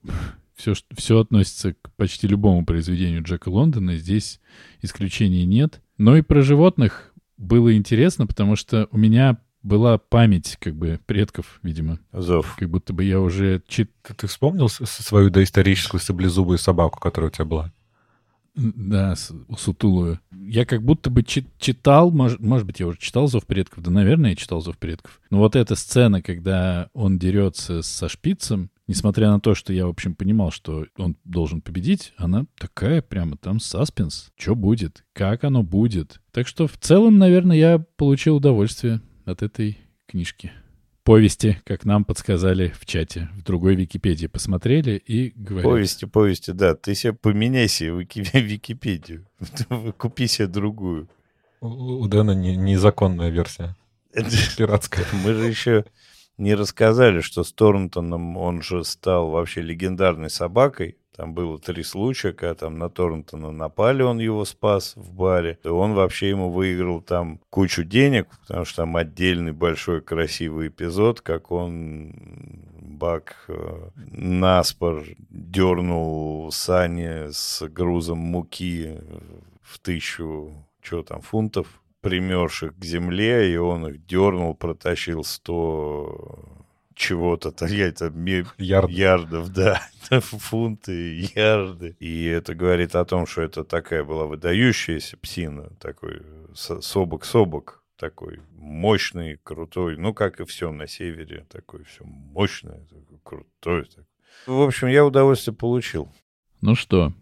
[0.54, 3.96] все, все относится к почти любому произведению Джека Лондона.
[3.96, 4.40] Здесь
[4.82, 5.80] исключений нет.
[5.96, 11.60] Но и про животных было интересно, потому что у меня была память, как бы, предков,
[11.62, 12.00] видимо.
[12.12, 12.56] Зов.
[12.58, 13.62] Как будто бы я уже...
[13.66, 13.90] Чит...
[14.02, 17.72] Ты, ты вспомнил свою доисторическую саблезубую собаку, которая у тебя была?
[18.60, 19.14] Да,
[19.56, 20.20] сутулую.
[20.32, 23.90] Я как будто бы чит читал, может, может быть, я уже читал «Зов предков», да,
[23.90, 25.20] наверное, я читал «Зов предков».
[25.30, 29.90] Но вот эта сцена, когда он дерется со шпицем, несмотря на то, что я, в
[29.90, 34.30] общем, понимал, что он должен победить, она такая прямо там саспенс.
[34.36, 35.04] Что будет?
[35.14, 36.20] Как оно будет?
[36.32, 40.52] Так что в целом, наверное, я получил удовольствие от этой книжки.
[41.02, 45.70] Повести, как нам подсказали в чате, в другой Википедии посмотрели и говорят...
[45.70, 46.74] Повести, повести, да.
[46.74, 47.90] Ты себе поменяй себе
[48.40, 49.26] Википедию.
[49.98, 51.08] Купи себе другую.
[51.60, 53.76] У Дэна не, незаконная версия.
[54.56, 55.06] Пиратская.
[55.24, 55.84] Мы же еще
[56.36, 60.96] не рассказали, что с Торнтоном он же стал вообще легендарной собакой.
[61.16, 65.58] Там было три случая, когда там на Торнтона напали, он его спас в баре.
[65.64, 71.20] И он вообще ему выиграл там кучу денег, потому что там отдельный большой красивый эпизод,
[71.20, 72.12] как он
[73.00, 78.98] Бак э, наспор дернул сани с грузом муки
[79.62, 86.59] в тысячу, что там, фунтов, примерших к земле, и он их дернул, протащил 100
[87.00, 88.12] чего-то, это
[88.58, 88.90] Ярд.
[88.90, 89.82] ярдов, да,
[90.20, 91.96] фунты, ярды.
[91.98, 96.22] И это говорит о том, что это такая была выдающаяся псина, такой
[96.54, 103.84] собок-собок, такой мощный, крутой, ну, как и все на севере, такой все мощное, такой крутой.
[103.86, 104.04] Такой.
[104.46, 106.12] В общем, я удовольствие получил.
[106.60, 107.14] Ну что,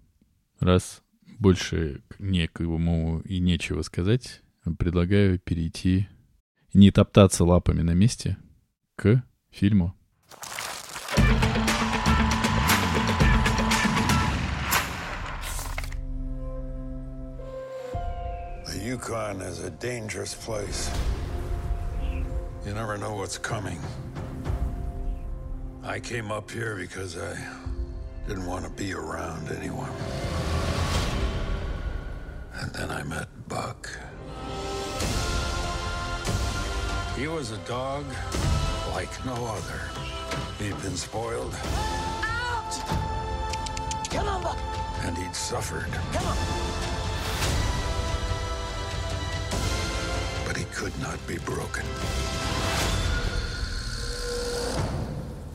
[0.59, 1.03] раз
[1.39, 4.43] больше некому и нечего сказать,
[4.79, 6.09] предлагаю перейти,
[6.75, 8.37] не топтаться лапами на месте,
[8.97, 9.94] к фильму.
[18.66, 20.90] The Yukon is a dangerous place.
[22.66, 23.80] You never know what's coming.
[25.84, 27.38] I came up here because I
[28.28, 29.92] didn't want to be around anyone.
[32.56, 33.90] And then I met Buck.
[37.18, 38.06] He was a dog
[38.95, 39.81] Like no other.
[40.59, 41.55] He'd been spoiled.
[42.23, 42.73] Out!
[44.11, 44.59] Come on, Buck.
[45.05, 45.91] And he'd suffered.
[46.13, 46.37] Come on.
[50.47, 51.85] But he could not be broken.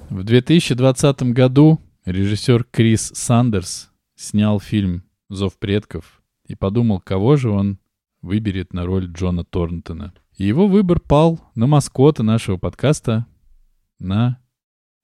[0.10, 7.80] В 2020 году режиссер Крис Сандерс снял фильм «Зов предков» и подумал, кого же он
[8.22, 10.14] выберет на роль Джона Торнтона.
[10.38, 13.28] Его выбор пал на маскота нашего подкаста,
[14.00, 14.42] на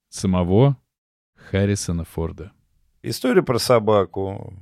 [0.10, 0.76] самого
[1.36, 2.52] Харрисона Форда.
[3.04, 4.56] История про собаку.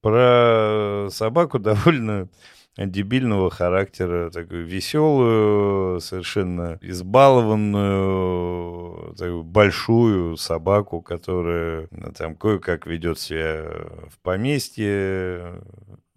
[0.00, 2.30] Про собаку довольно
[2.78, 13.62] дебильного характера, такую веселую, совершенно избалованную, такую большую собаку, которая ну, там кое-как ведет себя
[14.08, 15.60] в поместье,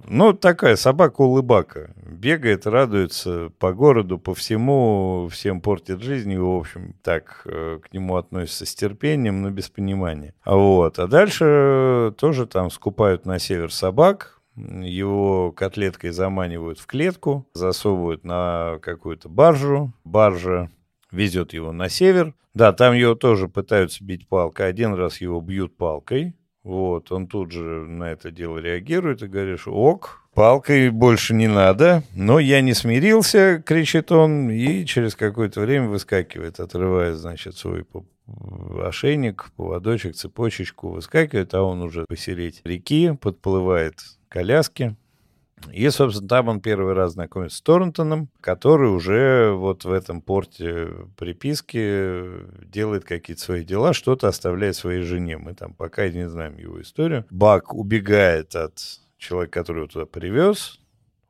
[0.09, 1.91] ну, такая собака-улыбака.
[1.95, 6.31] Бегает, радуется по городу, по всему, всем портит жизнь.
[6.31, 10.33] И, в общем, так э, к нему относятся с терпением, но без понимания.
[10.45, 10.99] Вот.
[10.99, 18.79] А дальше тоже там скупают на север собак, его котлеткой заманивают в клетку, засовывают на
[18.81, 19.93] какую-то баржу.
[20.03, 20.71] Баржа
[21.11, 22.33] везет его на север.
[22.55, 24.67] Да, там его тоже пытаются бить палкой.
[24.67, 26.35] Один раз его бьют палкой,
[26.67, 32.03] вот, он тут же на это дело реагирует и говорит, ок, палкой больше не надо,
[32.13, 37.85] но я не смирился, кричит он, и через какое-то время выскакивает, отрывает, значит, свой
[38.83, 44.97] ошейник, поводочек, цепочечку, выскакивает, а он уже посереть реки, подплывает коляски,
[45.71, 50.89] и, собственно, там он первый раз знакомится с Торнтоном, который уже вот в этом порте
[51.17, 55.37] приписки делает какие-то свои дела, что-то оставляет своей жене.
[55.37, 57.25] Мы там пока не знаем его историю.
[57.29, 58.79] Бак убегает от
[59.17, 60.79] человека, который его туда привез,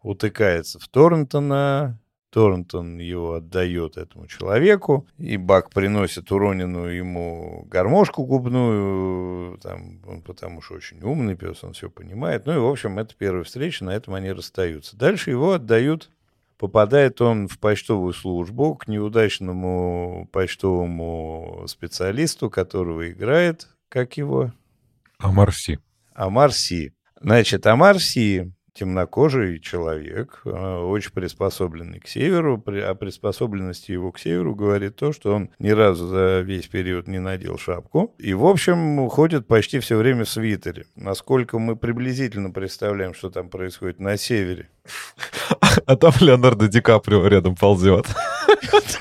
[0.02, 2.00] утыкается в Торнтона,
[2.30, 10.62] Торнтон его отдает этому человеку, и Бак приносит уроненную ему гармошку губную, там, он потому
[10.62, 12.46] что очень умный пес, он все понимает.
[12.46, 14.98] Ну и, в общем, это первая встреча, на этом они расстаются.
[14.98, 16.10] Дальше его отдают
[16.58, 24.52] попадает он в почтовую службу к неудачному почтовому специалисту, которого играет, как его?
[25.20, 25.80] Амарси.
[26.14, 26.94] Амарси.
[27.20, 32.64] Значит, Амарси темнокожий человек, э, очень приспособленный к северу.
[32.66, 37.20] О приспособленности его к северу говорит то, что он ни разу за весь период не
[37.20, 38.14] надел шапку.
[38.18, 40.86] И, в общем, ходит почти все время в свитере.
[40.96, 44.70] Насколько мы приблизительно представляем, что там происходит на севере.
[45.86, 48.06] А там Леонардо Ди Каприо рядом ползет.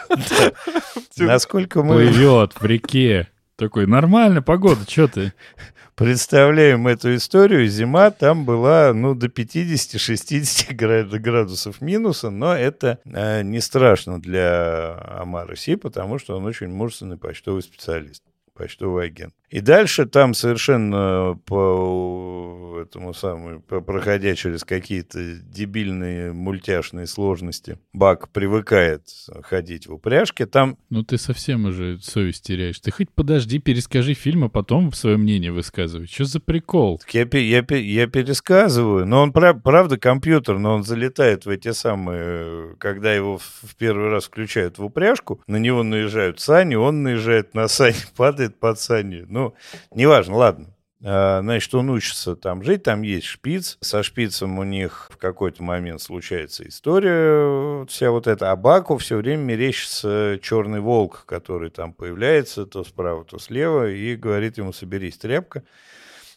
[1.16, 1.95] Насколько мы...
[1.95, 3.29] Плывет в реке.
[3.57, 5.32] Такой, нормально, погода, что ты?
[5.96, 10.74] представляем эту историю, зима там была, ну, до 50-60
[11.18, 17.16] градусов минуса, но это э, не страшно для Амара Си, потому что он очень мужественный
[17.16, 18.22] почтовый специалист
[18.57, 19.34] почтовый агент.
[19.48, 29.02] И дальше там совершенно по этому самому, проходя через какие-то дебильные мультяшные сложности, Бак привыкает
[29.42, 30.46] ходить в упряжке.
[30.46, 30.78] Там...
[30.90, 32.80] Ну ты совсем уже совесть теряешь.
[32.80, 36.07] Ты хоть подожди, перескажи фильм, а потом свое мнение высказывай.
[36.07, 37.00] Что за прикол?
[37.11, 42.74] Я, я, я пересказываю, но он прав, правда компьютер, но он залетает в эти самые,
[42.78, 47.68] когда его в первый раз включают в упряжку, на него наезжают сани, он наезжает на
[47.68, 49.55] сани, падает под сани ну,
[49.92, 50.76] неважно, ладно.
[51.05, 53.78] А, значит, он учится там жить, там есть шпиц.
[53.80, 58.51] Со шпицем у них в какой-то момент случается история, вся вот эта.
[58.51, 64.59] А все время мерещится черный волк, который там появляется то справа, то слева, и говорит
[64.59, 65.64] ему, соберись, тряпка,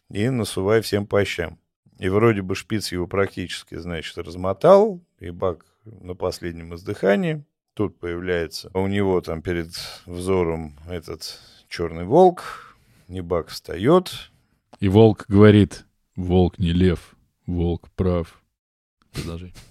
[0.10, 1.58] и насувай всем по щам.
[1.98, 7.44] И вроде бы шпиц его практически, значит, размотал, и Бак на последнем издыхании.
[7.74, 9.70] Тут появляется у него там перед
[10.06, 11.40] взором этот
[11.70, 12.76] черный волк,
[13.08, 14.32] Небак встает.
[14.80, 17.16] И волк говорит, волк не лев,
[17.46, 18.42] волк прав.
[19.14, 19.54] Продолжай.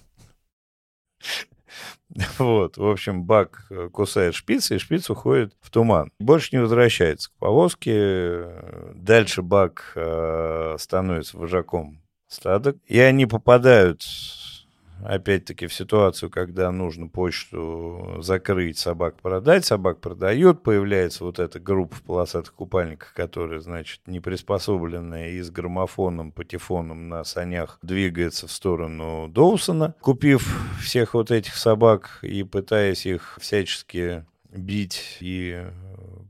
[2.39, 6.11] Вот, в общем, Бак э, кусает шпиц, и шпиц уходит в туман.
[6.19, 8.47] Больше не возвращается к повозке.
[8.95, 12.75] Дальше Бак э, становится вожаком стада.
[12.87, 14.01] И они попадают
[15.03, 21.95] опять-таки, в ситуацию, когда нужно почту закрыть, собак продать, собак продают, появляется вот эта группа
[21.95, 28.51] в полосатых купальниках, которая, значит, не приспособленная и с граммофоном, патефоном на санях двигается в
[28.51, 35.63] сторону Доусона, купив всех вот этих собак и пытаясь их всячески бить и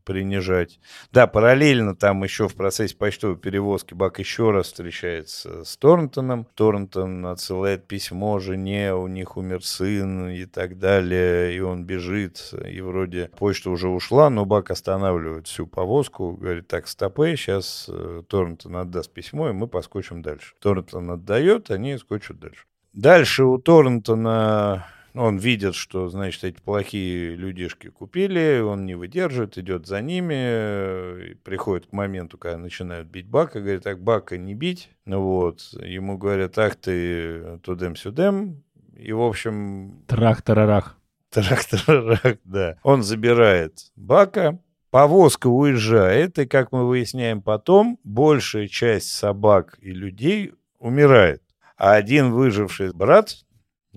[0.10, 0.80] принижать.
[1.12, 6.48] Да, параллельно там еще в процессе почтовой перевозки Бак еще раз встречается с Торнтоном.
[6.56, 12.82] Торнтон отсылает письмо жене, у них умер сын и так далее, и он бежит, и
[12.82, 18.78] вроде почта уже ушла, но Бак останавливает всю повозку, говорит, так, стопы, сейчас э, Торнтон
[18.78, 20.56] отдаст письмо, и мы поскочим дальше.
[20.60, 22.66] Торнтон отдает, они скочат дальше.
[22.94, 24.88] Дальше у Торнтона
[25.20, 31.88] он видит, что, значит, эти плохие людишки купили, он не выдерживает, идет за ними, приходит
[31.88, 36.58] к моменту, когда начинают бить Бака, говорит, так, Бака не бить, ну вот, ему говорят,
[36.58, 38.64] ах ты, тудем-сюдем,
[38.96, 40.04] и, в общем...
[40.08, 40.98] Трах-тарарах.
[41.32, 42.78] Трах-тарарах, да.
[42.84, 44.60] Он забирает Бака,
[44.90, 51.44] повозка уезжает, и, как мы выясняем потом, большая часть собак и людей умирает.
[51.78, 53.36] А один выживший брат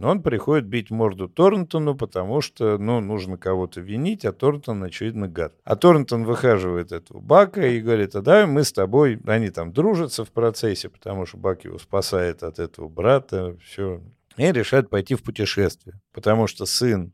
[0.03, 5.29] но он приходит бить морду Торнтону, потому что, ну, нужно кого-то винить, а Торнтон, очевидно,
[5.29, 5.55] гад.
[5.63, 9.21] А Торнтон выхаживает этого Бака и говорит, а давай мы с тобой...
[9.29, 14.03] Они там дружатся в процессе, потому что Бак его спасает от этого брата, все.
[14.37, 17.13] И решают пойти в путешествие, потому что сын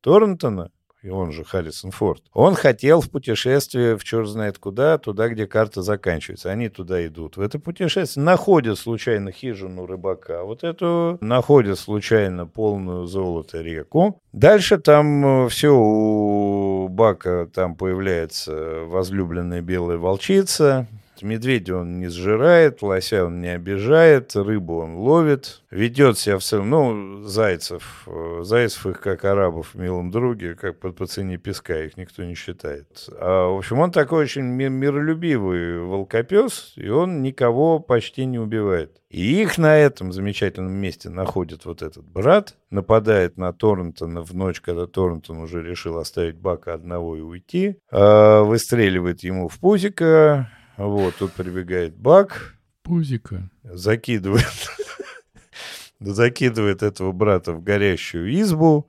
[0.00, 0.70] Торнтона
[1.02, 5.46] и он же Харрисон Форд, он хотел в путешествие в черт знает куда, туда, где
[5.46, 6.50] карта заканчивается.
[6.50, 7.36] Они туда идут.
[7.36, 14.20] В это путешествие находят случайно хижину рыбака, вот эту находят случайно полную золото реку.
[14.32, 20.86] Дальше там э, все у Бака там появляется возлюбленная белая волчица,
[21.22, 26.70] Медведя он не сжирает, лося он не обижает, рыбу он ловит, ведет себя в целом,
[26.70, 31.84] ну, зайцев, э, зайцев их как арабов в милом друге, как по, по цене песка,
[31.84, 33.08] их никто не считает.
[33.12, 39.00] А, в общем, он такой очень миролюбивый волкопес, и он никого почти не убивает.
[39.10, 44.60] И их на этом замечательном месте находит вот этот брат, нападает на Торнтона в ночь,
[44.60, 50.48] когда Торнтон уже решил оставить Бака одного и уйти, а, выстреливает ему в пузико,
[50.88, 52.54] вот, тут прибегает Бак.
[52.82, 53.50] Пузика.
[53.62, 54.70] Закидывает,
[56.00, 58.88] закидывает этого брата в горящую избу.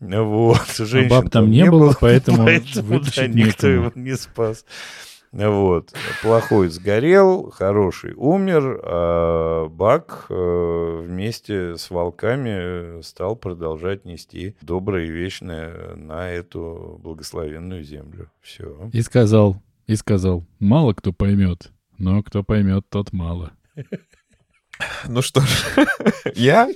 [0.00, 4.16] Вот, женщин а баб там, там не было, было поэтому, поэтому да, никто его не
[4.16, 4.64] спас.
[5.32, 5.92] Вот.
[6.22, 15.10] Плохой сгорел, хороший умер, а Бак э, вместе с волками стал продолжать нести доброе и
[15.10, 18.30] вечное на эту благословенную землю.
[18.42, 18.88] Все.
[18.92, 23.52] И сказал, и сказал, мало кто поймет, но кто поймет, тот мало.
[25.06, 25.46] Ну что ж,
[26.34, 26.68] я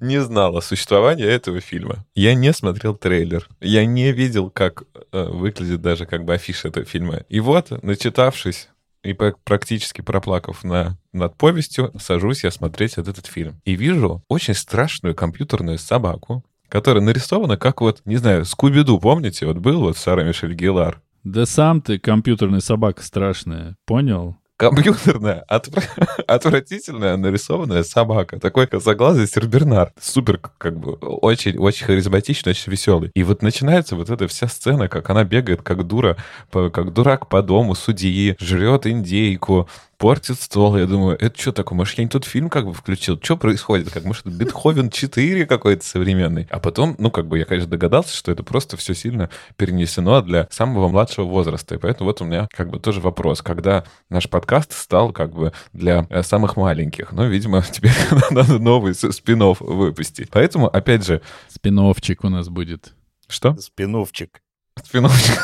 [0.00, 2.04] не знал о существовании этого фильма.
[2.14, 3.48] Я не смотрел трейлер.
[3.60, 4.82] Я не видел, как
[5.12, 7.24] э, выглядит даже как бы афиша этого фильма.
[7.28, 8.68] И вот, начитавшись
[9.02, 13.60] и практически проплакав на, над повестью, сажусь я смотреть этот фильм.
[13.64, 19.46] И вижу очень страшную компьютерную собаку, которая нарисована как вот, не знаю, Скуби-Ду, помните?
[19.46, 21.00] Вот был вот Сара Мишель Гелар.
[21.24, 24.36] Да сам ты компьютерная собака страшная, понял?
[24.60, 25.82] компьютерная, отвра...
[26.26, 28.38] отвратительная нарисованная собака.
[28.38, 29.92] Такой косоглазый сербернар.
[29.98, 33.10] Супер, как бы, очень, очень харизматичный, очень веселый.
[33.14, 36.18] И вот начинается вот эта вся сцена, как она бегает, как дура,
[36.52, 39.66] как дурак по дому судьи, жрет индейку,
[40.00, 40.78] портит стол.
[40.78, 41.76] Я думаю, это что такое?
[41.76, 43.20] Может, я не тот фильм как бы включил?
[43.22, 43.90] Что происходит?
[43.90, 46.48] Как, может, это Бетховен 4 какой-то современный?
[46.50, 50.48] А потом, ну, как бы я, конечно, догадался, что это просто все сильно перенесено для
[50.50, 51.74] самого младшего возраста.
[51.74, 53.42] И поэтому вот у меня как бы тоже вопрос.
[53.42, 57.12] Когда наш подкаст стал как бы для э, самых маленьких?
[57.12, 57.92] Ну, видимо, теперь
[58.30, 60.30] надо новый спин выпустить.
[60.30, 61.20] Поэтому, опять же...
[61.48, 62.94] Спиновчик у нас будет.
[63.28, 63.54] Что?
[63.56, 64.40] Спиновчик.
[64.84, 65.38] Спиновчик.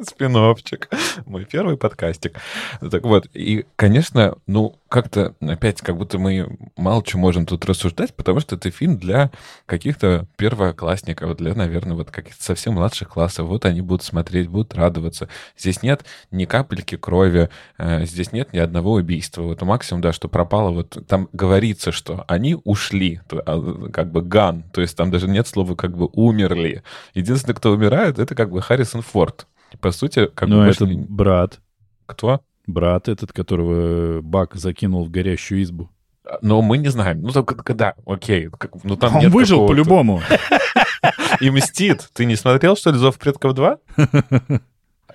[0.08, 0.88] Спиновчик.
[1.26, 2.38] Мой первый подкастик.
[2.90, 8.12] Так вот, и, конечно, ну, как-то опять как будто мы мало чего можем тут рассуждать,
[8.12, 9.30] потому что это фильм для
[9.64, 13.46] каких-то первоклассников, для, наверное, вот каких-то совсем младших классов.
[13.46, 15.28] Вот они будут смотреть, будут радоваться.
[15.56, 19.42] Здесь нет ни капельки крови, э, здесь нет ни одного убийства.
[19.42, 24.64] Вот максимум, да, что пропало, вот там говорится, что они ушли, а, как бы ган,
[24.72, 26.82] то есть там даже нет слова как бы умерли.
[27.14, 29.46] Единственный, кто умирает, это как бы Харрисон Форд.
[29.80, 30.68] По сути, как ну, бы...
[30.68, 31.60] это брат.
[32.06, 32.40] Кто?
[32.72, 35.90] Брат этот, которого Бак закинул в горящую избу.
[36.42, 37.22] Но мы не знаем.
[37.22, 38.48] Ну, только да, окей.
[38.56, 40.22] Как, ну, там Он выжил по-любому.
[41.40, 42.08] И мстит.
[42.12, 43.78] Ты не смотрел, что ли, «Зов предков 2»?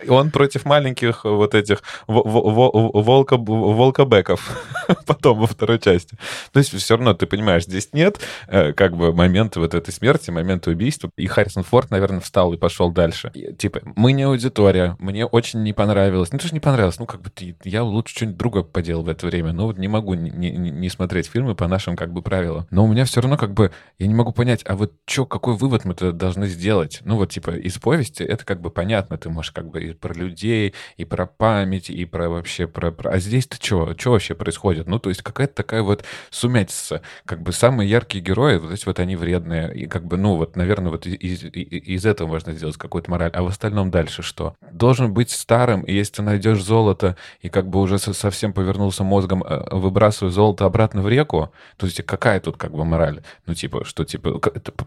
[0.08, 4.64] Он против маленьких вот этих волка, волкобеков
[5.06, 6.18] потом во второй части.
[6.52, 10.32] То есть все равно, ты понимаешь, здесь нет э, как бы момента вот этой смерти,
[10.32, 11.10] момента убийства.
[11.18, 13.32] И Харрисон Форд, наверное, встал и пошел дальше.
[13.34, 16.32] И, типа, мы не аудитория, мне очень не понравилось.
[16.32, 17.00] Ну, тоже не понравилось.
[17.00, 19.52] Ну, как бы ты, я лучше что-нибудь другое поделал в это время.
[19.52, 22.68] Ну, вот не могу не смотреть фильмы по нашим как бы правилам.
[22.72, 25.56] Но у меня все равно как бы, я не могу понять, а вот что, какой
[25.56, 27.00] вывод мы-то должны сделать?
[27.04, 30.14] Ну, вот типа из повести это как бы понятно, ты можешь как бы и про
[30.14, 32.92] людей, и про память, и про вообще про...
[32.92, 33.12] про...
[33.12, 33.96] А здесь-то что?
[33.98, 34.88] Что вообще происходит?
[34.88, 37.02] Ну, то есть какая-то такая вот сумятица.
[37.26, 39.74] Как бы самые яркие герои, вот эти вот они вредные.
[39.76, 43.32] И как бы, ну, вот, наверное, вот из, из, этого можно сделать какую-то мораль.
[43.34, 44.56] А в остальном дальше что?
[44.72, 49.44] Должен быть старым, и если ты найдешь золото, и как бы уже совсем повернулся мозгом,
[49.44, 53.22] э, выбрасывая золото обратно в реку, то есть какая тут как бы мораль?
[53.46, 54.40] Ну, типа, что, типа,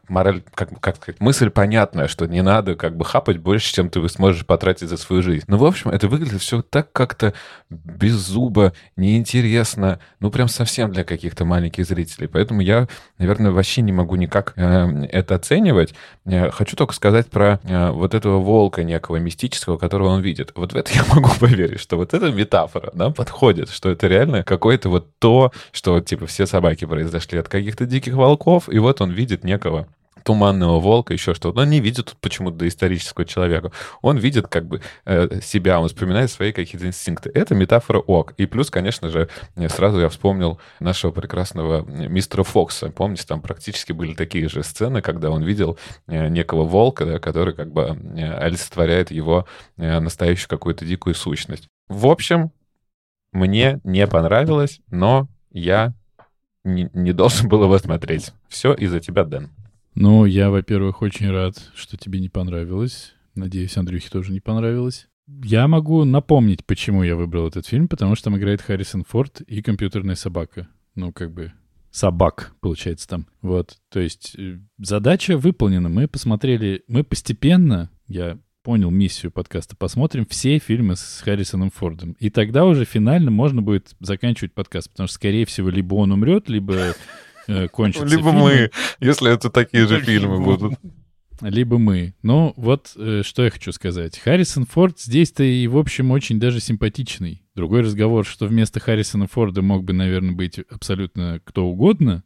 [0.09, 4.07] мораль, как, как сказать, мысль понятная, что не надо как бы хапать больше, чем ты
[4.09, 5.45] сможешь потратить за свою жизнь.
[5.47, 7.34] Ну, в общем, это выглядит все так как-то
[7.70, 12.28] без зуба, неинтересно, ну, прям совсем для каких-то маленьких зрителей.
[12.28, 15.95] Поэтому я, наверное, вообще не могу никак э, это оценивать.
[16.24, 20.53] Я хочу только сказать про э, вот этого волка некого мистического, которого он видит.
[20.55, 24.43] Вот в это я могу поверить, что вот эта метафора, да, подходит, что это реально
[24.43, 29.11] какое-то вот то, что, типа, все собаки произошли от каких-то диких волков, и вот он
[29.11, 29.86] видит некого
[30.25, 31.61] туманного волка, еще что-то.
[31.61, 33.73] Он не видит тут почему-то доисторического человека.
[34.03, 37.31] Он видит как бы э, себя, он вспоминает свои какие-то инстинкты.
[37.35, 38.35] Это метафора ок.
[38.37, 39.29] И плюс, конечно же,
[39.69, 42.91] сразу я вспомнил нашего прекрасного мистера Фокса.
[42.91, 47.55] Помните, там практически были такие же сцены, когда он видел э, некого волка, да, который
[47.55, 49.47] как бы э, олицетворяет его
[49.77, 51.69] э, настоящую какую-то дикую сущность.
[51.89, 52.51] В общем,
[53.33, 55.95] мне не понравилось, но я
[56.64, 58.33] не, не должен был его смотреть.
[58.49, 59.51] Все из-за тебя, Дэн.
[60.01, 63.15] Ну, я, во-первых, очень рад, что тебе не понравилось.
[63.35, 65.09] Надеюсь, Андрюхе тоже не понравилось.
[65.27, 69.61] Я могу напомнить, почему я выбрал этот фильм, потому что там играет Харрисон Форд и
[69.61, 70.69] компьютерная собака.
[70.95, 71.53] Ну, как бы
[71.91, 73.27] собак, получается, там.
[73.43, 75.89] Вот, то есть э, задача выполнена.
[75.89, 82.13] Мы посмотрели, мы постепенно, я понял миссию подкаста, посмотрим все фильмы с Харрисоном Фордом.
[82.21, 86.49] И тогда уже финально можно будет заканчивать подкаст, потому что, скорее всего, либо он умрет,
[86.49, 86.95] либо
[87.73, 88.41] кончатся Либо фильмы.
[88.41, 88.71] мы,
[89.01, 90.75] если это такие же фильмы будут.
[91.41, 92.15] Либо мы.
[92.23, 94.19] Ну, вот э, что я хочу сказать.
[94.19, 97.43] Харрисон Форд здесь-то и, в общем, очень даже симпатичный.
[97.55, 102.25] Другой разговор, что вместо Харрисона Форда мог бы, наверное, быть абсолютно кто угодно.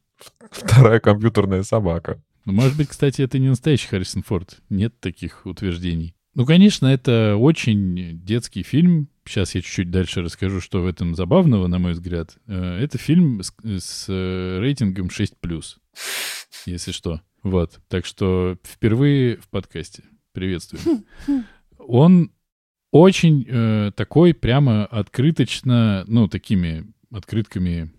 [0.51, 2.23] Вторая компьютерная собака.
[2.45, 4.61] Но, может быть, кстати, это не настоящий Харрисон Форд.
[4.71, 6.15] Нет таких утверждений.
[6.35, 9.09] Ну, конечно, это очень детский фильм.
[9.27, 12.39] Сейчас я чуть-чуть дальше расскажу, что в этом забавного, на мой взгляд.
[12.47, 15.35] Э, это фильм с, с э, рейтингом 6+,
[16.67, 17.21] если что.
[17.43, 20.05] Вот, так что впервые в подкасте.
[20.33, 21.05] Приветствую.
[21.79, 22.33] Он
[22.91, 27.93] очень э, такой прямо открыточно, ну, такими открытками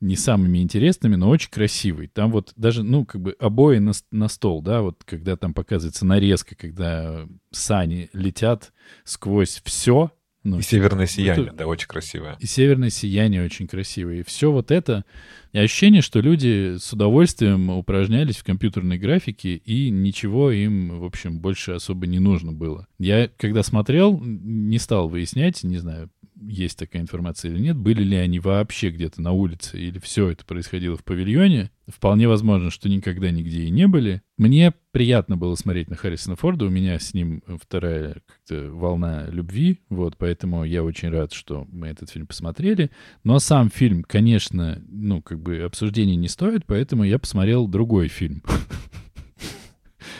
[0.00, 2.08] не самыми интересными, но очень красивый.
[2.08, 6.04] Там вот даже, ну, как бы обои на, на стол, да, вот когда там показывается
[6.04, 8.72] нарезка, когда сани летят
[9.04, 10.10] сквозь все,
[10.44, 11.56] ну, и северное сияние, это...
[11.56, 12.36] да, очень красивое.
[12.38, 14.20] И северное сияние очень красивое.
[14.20, 15.06] И все вот это.
[15.52, 21.40] И ощущение, что люди с удовольствием упражнялись в компьютерной графике, и ничего им, в общем,
[21.40, 22.86] больше особо не нужно было.
[22.98, 26.10] Я, когда смотрел, не стал выяснять, не знаю,
[26.40, 30.44] есть такая информация или нет, были ли они вообще где-то на улице, или все это
[30.44, 31.70] происходило в павильоне.
[31.86, 34.22] Вполне возможно, что никогда нигде и не были.
[34.38, 39.80] Мне приятно было смотреть на Харрисона Форда, у меня с ним вторая как-то волна любви,
[39.90, 42.90] вот, поэтому я очень рад, что мы этот фильм посмотрели.
[43.22, 48.42] Но сам фильм, конечно, ну, как бы обсуждения не стоит, поэтому я посмотрел другой фильм.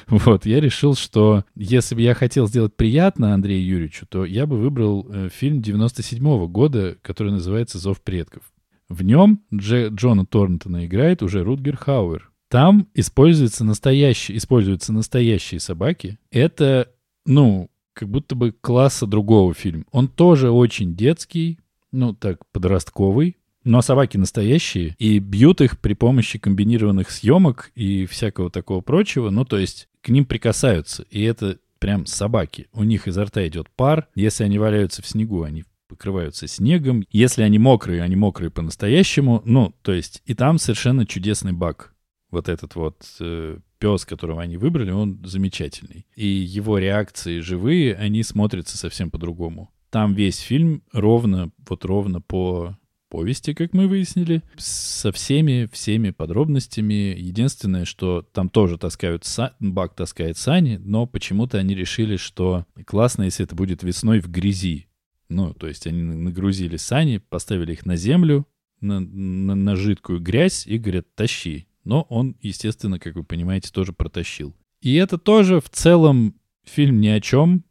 [0.08, 4.56] Вот, я решил, что если бы я хотел сделать приятно Андрею Юрьевичу, то я бы
[4.56, 8.42] выбрал э, фильм 97 -го года, который называется «Зов предков».
[8.88, 12.30] В нем Дж Джона Торнтона играет уже Рутгер Хауэр.
[12.48, 16.18] Там используются настоящие, используются настоящие собаки.
[16.30, 16.92] Это,
[17.26, 19.84] ну, как будто бы класса другого фильма.
[19.90, 21.58] Он тоже очень детский,
[21.90, 28.50] ну, так, подростковый, но собаки настоящие, и бьют их при помощи комбинированных съемок и всякого
[28.50, 29.30] такого прочего.
[29.30, 32.68] Ну, то есть к ним прикасаются, и это прям собаки.
[32.72, 34.08] У них изо рта идет пар.
[34.14, 37.04] Если они валяются в снегу, они покрываются снегом.
[37.10, 39.42] Если они мокрые, они мокрые по-настоящему.
[39.44, 41.94] Ну, то есть и там совершенно чудесный баг.
[42.30, 46.06] Вот этот вот э, пес, которого они выбрали, он замечательный.
[46.16, 49.70] И его реакции живые, они смотрятся совсем по-другому.
[49.90, 52.76] Там весь фильм ровно, вот ровно по
[53.14, 57.14] повести, как мы выяснили, со всеми, всеми подробностями.
[57.16, 59.54] Единственное, что там тоже таскают, са...
[59.60, 64.88] Бак таскает сани, но почему-то они решили, что классно, если это будет весной в грязи.
[65.28, 68.48] Ну, то есть они нагрузили сани, поставили их на землю,
[68.80, 71.68] на, на, на жидкую грязь и говорят, тащи.
[71.84, 74.56] Но он, естественно, как вы понимаете, тоже протащил.
[74.80, 76.34] И это тоже в целом
[76.64, 77.62] фильм ни о чем,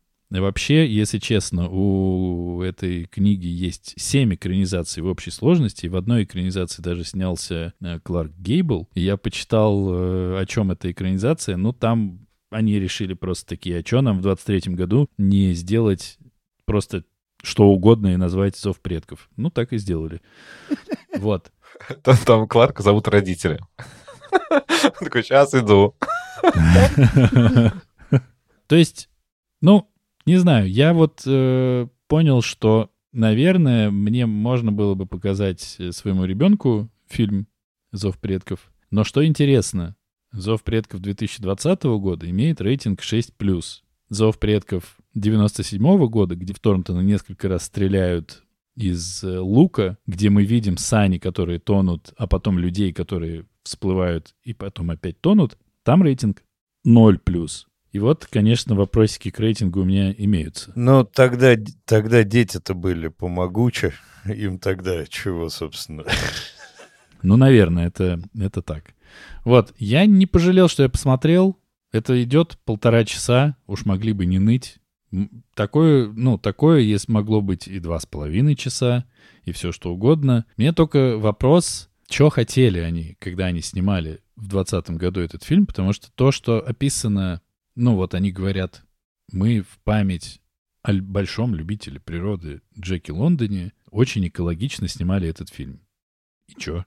[0.41, 5.85] Вообще, если честно, у этой книги есть семь экранизаций в общей сложности.
[5.85, 8.89] И в одной экранизации даже снялся э, Кларк Гейбл.
[8.95, 11.57] И я почитал, э, о чем эта экранизация.
[11.57, 16.17] Ну, там они решили просто такие, а что нам в 23-м году не сделать
[16.65, 17.03] просто
[17.41, 19.29] что угодно и назвать «Зов предков».
[19.35, 20.21] Ну, так и сделали.
[21.17, 21.51] Вот.
[22.03, 23.59] Там Кларка зовут родители.
[24.99, 25.95] Такой, сейчас иду.
[28.67, 29.09] То есть,
[29.61, 29.92] ну,
[30.25, 36.25] не знаю, я вот э, понял, что, наверное, мне можно было бы показать э, своему
[36.25, 37.47] ребенку фильм
[37.91, 38.71] «Зов предков».
[38.91, 39.95] Но что интересно,
[40.31, 43.63] «Зов предков» 2020 года имеет рейтинг 6+.
[44.09, 48.43] «Зов предков» 97 года, где в Торнтона несколько раз стреляют
[48.75, 54.53] из э, лука, где мы видим сани, которые тонут, а потом людей, которые всплывают и
[54.53, 56.43] потом опять тонут, там рейтинг
[56.85, 57.19] 0+.
[57.93, 60.71] И вот, конечно, вопросики к рейтингу у меня имеются.
[60.75, 63.93] Но тогда, тогда дети-то были помогуче.
[64.25, 66.03] Им тогда чего, собственно?
[67.25, 68.95] Ну, наверное, это, это так.
[69.45, 71.57] Вот, я не пожалел, что я посмотрел.
[71.93, 74.79] Это идет полтора часа, уж могли бы не ныть.
[75.55, 79.05] Такое, ну, такое, если могло быть и два с половиной часа,
[79.45, 80.45] и все что угодно.
[80.57, 85.93] Мне только вопрос, что хотели они, когда они снимали в двадцатом году этот фильм, потому
[85.93, 87.41] что то, что описано
[87.75, 88.83] ну вот они говорят,
[89.31, 90.41] мы в память
[90.83, 95.81] о большом любителе природы Джеки Лондоне очень экологично снимали этот фильм.
[96.47, 96.85] И чё?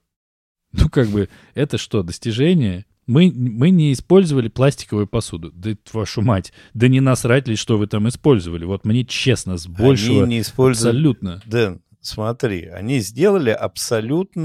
[0.73, 2.85] Ну, как бы, это что, достижение?
[3.07, 5.53] Мы, мы не использовали пластиковую посуду.
[5.53, 8.65] Да вашу мать, да не насрать ли, что вы там использовали.
[8.65, 10.97] Вот мне честно, с большего они не использовали...
[10.97, 11.41] абсолютно.
[11.47, 14.43] Дэн, смотри, они сделали абсолютно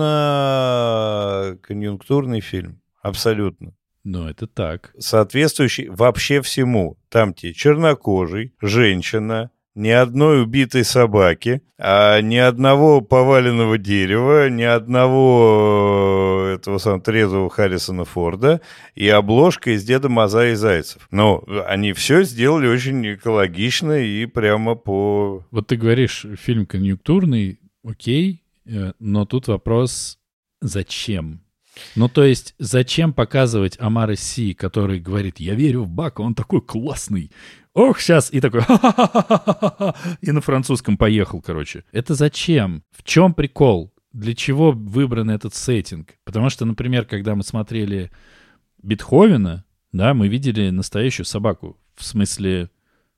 [1.63, 2.81] конъюнктурный фильм.
[3.01, 3.73] Абсолютно.
[4.03, 4.93] Ну, это так.
[4.97, 6.97] Соответствующий вообще всему.
[7.09, 16.47] Там те чернокожий, женщина, ни одной убитой собаки, а ни одного поваленного дерева, ни одного
[16.49, 18.61] э, этого самого трезвого Харрисона Форда
[18.95, 21.07] и обложка из Деда Маза и Зайцев.
[21.11, 25.45] Но они все сделали очень экологично и прямо по...
[25.51, 30.19] Вот ты говоришь, фильм конъюнктурный, окей, э, но тут вопрос,
[30.59, 31.41] зачем?
[31.95, 36.61] Ну, то есть, зачем показывать Амара Си, который говорит, я верю в Бака, он такой
[36.61, 37.31] классный,
[37.73, 38.61] ох, сейчас, и такой,
[40.21, 41.83] и на французском поехал, короче.
[41.91, 42.83] Это зачем?
[42.91, 43.93] В чем прикол?
[44.13, 46.15] Для чего выбран этот сеттинг?
[46.25, 48.11] Потому что, например, когда мы смотрели
[48.83, 51.77] Бетховена, да, мы видели настоящую собаку.
[51.95, 52.69] В смысле,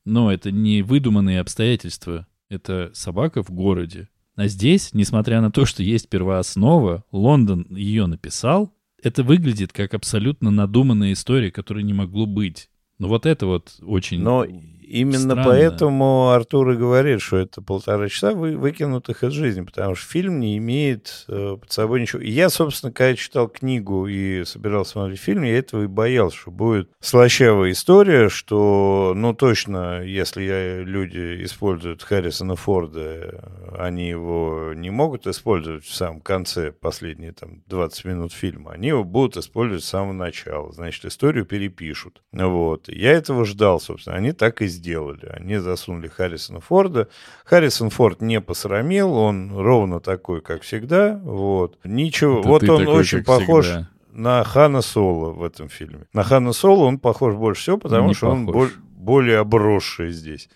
[0.05, 2.28] ну, это не выдуманные обстоятельства.
[2.49, 4.09] Это собака в городе.
[4.36, 10.49] А здесь, несмотря на то, что есть первооснова, Лондон ее написал, это выглядит как абсолютно
[10.49, 12.69] надуманная история, которой не могло быть.
[12.99, 14.45] Ну вот это вот очень Но
[14.88, 15.43] именно странно.
[15.43, 20.39] поэтому Артур и говорит, что это полтора часа вы, выкинутых из жизни, потому что фильм
[20.39, 22.21] не имеет э, под собой ничего.
[22.21, 26.51] И я, собственно, когда читал книгу и собирался смотреть фильм, я этого и боялся, что
[26.51, 34.89] будет слащавая история, что, ну, точно, если я, люди используют Харрисона Форда, они его не
[34.89, 39.89] могут использовать в самом конце, последние там 20 минут фильма, они его будут использовать с
[39.89, 42.21] самого начала, значит, историю перепишут.
[42.31, 42.89] Вот.
[42.89, 45.26] Я этого ждал, собственно, они так и сделали.
[45.34, 47.07] Они засунули Харрисона Форда.
[47.45, 51.19] Харрисон Форд не посрамил, он ровно такой, как всегда.
[51.24, 51.78] Вот.
[51.84, 52.39] Ничего.
[52.39, 53.89] Это вот он такой, очень похож всегда.
[54.11, 56.05] на Хана Соло в этом фильме.
[56.13, 58.71] На Хана Соло он похож больше всего, потому Не что он похож.
[58.71, 60.49] боль- более обросший здесь.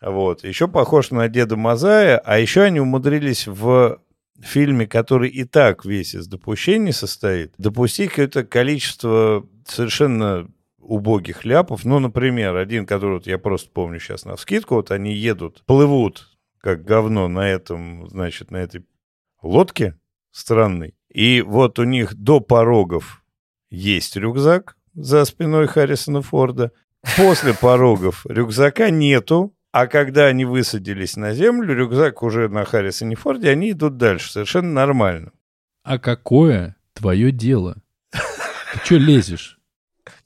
[0.00, 0.44] Вот.
[0.44, 3.98] Еще похож на деда Мазая, а еще они умудрились в
[4.42, 10.46] фильме, который и так весь из допущений состоит, допустить какое-то количество совершенно
[10.86, 11.84] убогих ляпов.
[11.84, 16.28] Ну, например, один, который вот я просто помню сейчас на вскидку, вот они едут, плывут
[16.60, 18.84] как говно на этом, значит, на этой
[19.40, 19.96] лодке
[20.32, 20.96] странной.
[21.12, 23.22] И вот у них до порогов
[23.70, 26.72] есть рюкзак за спиной Харрисона Форда.
[27.16, 33.50] После порогов рюкзака нету, а когда они высадились на землю, рюкзак уже на Харрисоне Форде,
[33.50, 34.32] они идут дальше.
[34.32, 35.30] Совершенно нормально.
[35.84, 37.76] А какое твое дело?
[38.10, 39.55] Ты что лезешь?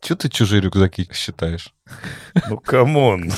[0.00, 1.72] Че ты чужие рюкзаки считаешь?
[2.48, 3.30] Ну, come on.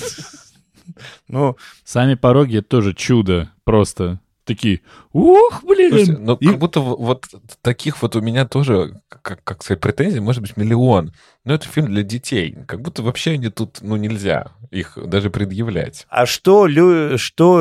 [1.28, 3.50] Ну, Сами пороги— это тоже чудо.
[3.64, 4.80] Просто такие,
[5.12, 5.90] ух, блин!
[5.90, 7.26] Слушайте, ну, И- как будто вот
[7.60, 11.12] таких вот у меня тоже, как, как сказать, претензий может быть миллион.
[11.44, 12.56] Но это фильм для детей.
[12.66, 16.06] Как будто вообще они тут, ну, нельзя их даже предъявлять.
[16.08, 17.60] а что, лю- что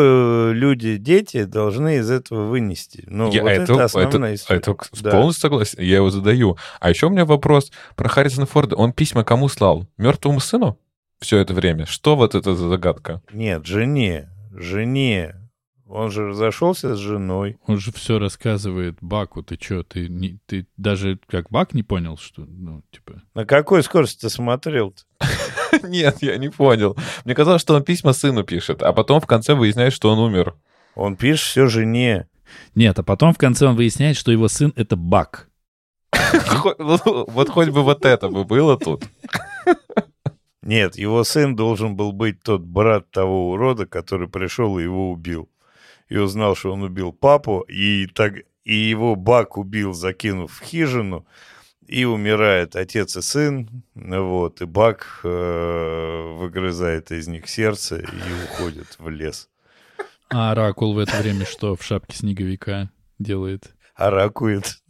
[0.51, 3.03] э, люди, дети должны из этого вынести?
[3.07, 4.59] Ну, Я вот это, это основная это- история.
[4.59, 5.11] это Да.
[5.11, 6.57] полностью согласен, я его задаю.
[6.79, 8.75] А еще у меня вопрос про Харрисона Форда.
[8.75, 9.87] Он письма кому слал?
[9.97, 10.77] Мертвому сыну?
[11.19, 11.85] Все это время.
[11.85, 13.21] Что вот это за загадка?
[13.33, 14.29] Нет, жене.
[14.53, 15.35] Жене.
[15.93, 17.57] Он же разошелся с женой.
[17.67, 19.43] Он же все рассказывает Баку.
[19.43, 23.21] Ты что, ты, не- ты даже как Бак не понял, что, ну, типа...
[23.35, 25.03] На какой скорости ты смотрел-то?
[25.83, 26.95] Нет, я не понял.
[27.25, 30.55] Мне казалось, что он письма сыну пишет, а потом в конце выясняет, что он умер.
[30.95, 32.29] Он пишет все жене.
[32.73, 35.49] Нет, а потом в конце он выясняет, что его сын— это Бак.
[36.79, 39.03] Ну, Вот хоть бы вот это бы было тут.
[40.61, 45.49] Нет, его сын должен был быть тот брат того урода, который пришел и его убил.
[46.11, 48.33] И узнал, что он убил папу, и, так,
[48.65, 51.25] и его Бак убил, закинув в хижину,
[51.87, 58.97] и умирает отец и сын, вот, и Бак э, выгрызает из них сердце и уходит
[58.99, 59.47] в лес.
[60.29, 63.73] А Оракул в это время что, в шапке снеговика делает?
[63.95, 64.83] Аракует.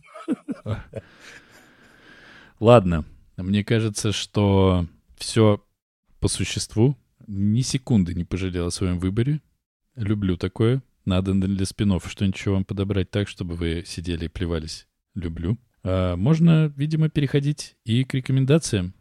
[2.59, 3.05] Ладно,
[3.37, 5.63] мне кажется, что все
[6.19, 6.97] по существу.
[7.27, 9.39] Ни секунды не пожалел о своем выборе.
[9.95, 10.81] Люблю такое.
[11.05, 14.87] Надо для спинов что-нибудь вам подобрать так, чтобы вы сидели и плевались.
[15.15, 15.57] Люблю.
[15.83, 18.93] А можно, видимо, переходить и к рекомендациям.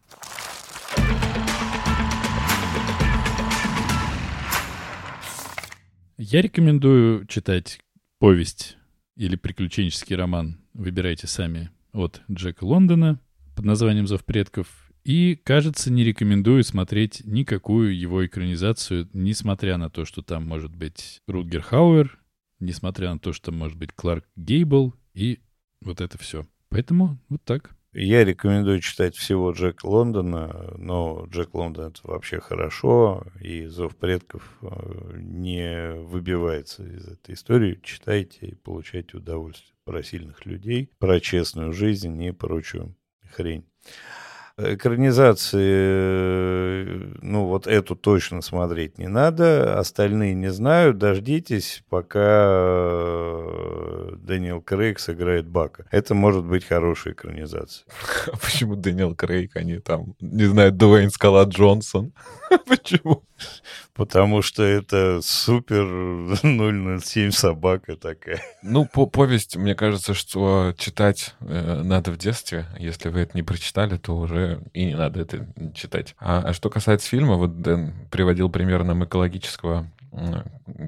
[6.16, 7.80] Я рекомендую читать
[8.18, 8.76] повесть
[9.16, 10.60] или приключенческий роман.
[10.74, 13.20] Выбирайте сами от Джека Лондона
[13.56, 14.89] под названием «Зов предков».
[15.04, 21.20] И, кажется, не рекомендую смотреть никакую его экранизацию, несмотря на то, что там может быть
[21.26, 22.18] Рутгер Хауэр,
[22.58, 25.40] несмотря на то, что там может быть Кларк Гейбл и
[25.80, 26.46] вот это все.
[26.68, 27.74] Поэтому вот так.
[27.92, 34.48] Я рекомендую читать всего Джека Лондона, но Джек Лондон это вообще хорошо, и «Зов предков»
[34.62, 37.80] э, не выбивается из этой истории.
[37.82, 42.94] Читайте и получайте удовольствие про сильных людей, про честную жизнь и прочую
[43.32, 43.64] хрень.
[44.62, 54.10] Экранизации, э, ну вот эту точно смотреть не надо, остальные не знаю, дождитесь, пока э,
[54.16, 55.86] Дэниел Крейг сыграет Бака.
[55.90, 57.86] Это может быть хорошая экранизация.
[58.42, 62.12] Почему Дэниел Крейг, не там, не знаю, Дуэйн Скала Джонсон?
[62.66, 63.24] Почему?
[64.00, 68.40] Потому что это супер 007 собака такая.
[68.62, 72.64] Ну, по повесть, мне кажется, что читать э, надо в детстве.
[72.78, 76.14] Если вы это не прочитали, то уже и не надо это читать.
[76.18, 79.86] А, а что касается фильма, вот Дэн приводил пример нам экологического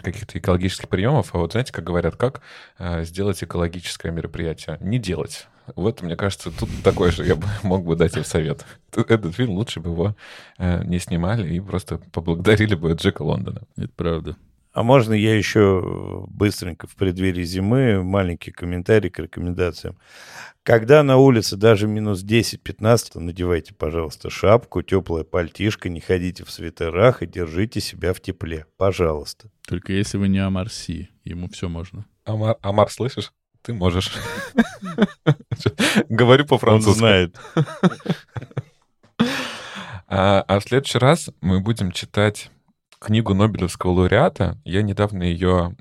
[0.02, 2.40] каких-то экологических приемов, а вот знаете, как говорят, как
[2.78, 4.78] э, сделать экологическое мероприятие?
[4.80, 5.48] Не делать.
[5.76, 8.64] Вот, мне кажется, тут такой же я бы мог бы дать им совет.
[8.94, 10.16] Этот фильм лучше бы его
[10.58, 13.62] э, не снимали и просто поблагодарили бы Джека Лондона.
[13.76, 14.36] Это правда.
[14.72, 19.98] А можно я еще быстренько в преддверии зимы маленький комментарий к рекомендациям.
[20.62, 27.22] Когда на улице даже минус 10-15, надевайте, пожалуйста, шапку, теплая пальтишко, не ходите в свитерах
[27.22, 28.64] и держите себя в тепле.
[28.78, 29.50] Пожалуйста.
[29.66, 32.06] Только если вы не Амарси, ему все можно.
[32.24, 33.32] Амар, Амар слышишь?
[33.62, 34.12] Ты можешь.
[36.08, 36.90] Говорю по-французски.
[36.90, 37.36] Он знает.
[40.14, 42.50] А, а в следующий раз мы будем читать
[43.02, 44.58] книгу Нобелевского лауреата.
[44.64, 45.76] Я недавно ее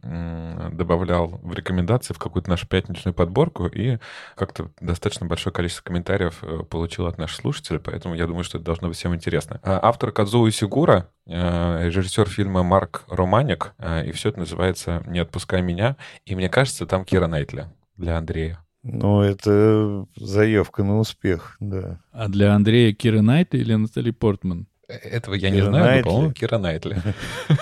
[0.72, 4.00] добавлял в рекомендации в какую-то нашу пятничную подборку, и
[4.36, 8.66] как-то достаточно большое количество комментариев э, получил от наших слушателей, поэтому я думаю, что это
[8.66, 9.60] должно быть всем интересно.
[9.64, 15.20] А автор Кадзуо Сигура, э, режиссер фильма Марк Романик, э, и все это называется «Не
[15.20, 17.68] отпускай меня», и мне кажется, там Кира Найтли
[17.98, 18.60] для Андрея.
[18.84, 22.00] Ну, это заявка на успех, да.
[22.12, 24.68] А для Андрея Кира Найтли или Натали Портман?
[24.92, 26.02] Этого я Кира не знаю, Найтли.
[26.10, 26.98] но, по-моему, Кира Найтли.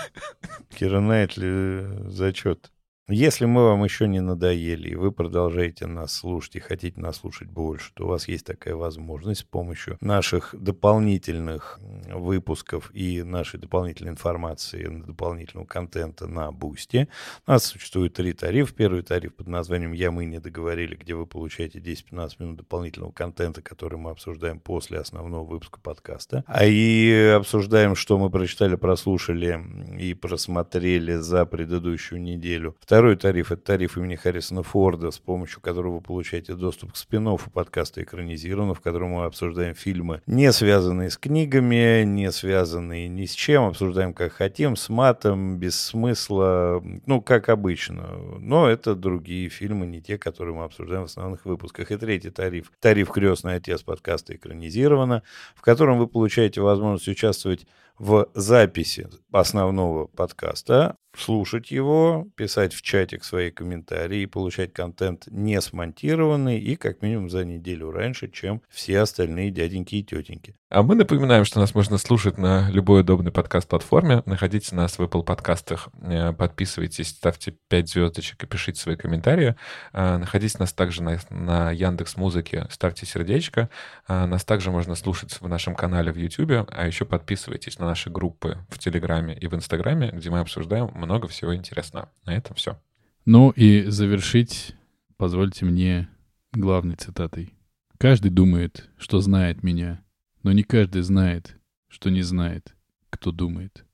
[0.76, 2.72] Кира Найтли зачет.
[3.12, 7.49] Если мы вам еще не надоели, и вы продолжаете нас слушать и хотите нас слушать
[7.49, 11.80] больше, то у вас есть такая возможность с помощью наших дополнительных
[12.14, 17.08] выпусков и нашей дополнительной информации, дополнительного контента на Boosty.
[17.47, 18.76] У нас существует три тарифа.
[18.76, 23.64] Первый тариф под названием «Я мы не договорили», где вы получаете 10-15 минут дополнительного контента,
[23.64, 26.43] который мы обсуждаем после основного выпуска подкаста.
[26.45, 29.60] А и обсуждаем, что мы прочитали, прослушали
[29.97, 32.76] и просмотрели за предыдущую неделю.
[32.80, 36.97] Второй Второй тариф– это тариф имени Харрисона Форда, с помощью которого вы получаете доступ к
[36.97, 43.26] спин подкаста «Экранизировано», в котором мы обсуждаем фильмы, не связанные с книгами, не связанные ни
[43.26, 48.18] с чем, обсуждаем как хотим, с матом, без смысла, ну, как обычно.
[48.38, 51.91] Но это другие фильмы, не те, которые мы обсуждаем в основных выпусках.
[51.91, 55.24] И третий тариф– тариф «Крестный отец» подкаста «Экранизировано»,
[55.56, 57.66] в котором вы получаете возможность участвовать
[58.00, 66.60] в записи основного подкаста, слушать его, писать в чатик свои комментарии, получать контент не смонтированный
[66.60, 70.56] и как минимум за неделю раньше, чем все остальные дяденьки и тетеньки.
[70.70, 74.22] А мы напоминаем, что нас можно слушать на любой удобной подкаст-платформе.
[74.28, 79.56] Находите нас в Apple подкастах, э, подписывайтесь, ставьте 5 звездочек и пишите свои комментарии.
[79.94, 83.72] Э, находите нас также на, на Яндекс Музыке, ставьте сердечко.
[84.08, 88.12] Э, нас также можно слушать в нашем канале в YouTube, а еще подписывайтесь на наши
[88.12, 92.12] группы в Телеграме и в Инстаграме, где мы обсуждаем много всего интересного.
[92.28, 92.80] На этом все.
[93.26, 94.76] Ну и завершить,
[95.18, 96.10] позвольте мне
[96.54, 97.56] главной цитатой.
[97.98, 100.04] Каждый думает, что знает меня,
[100.44, 102.76] но не каждый знает, что не знает,
[103.10, 103.86] кто думает.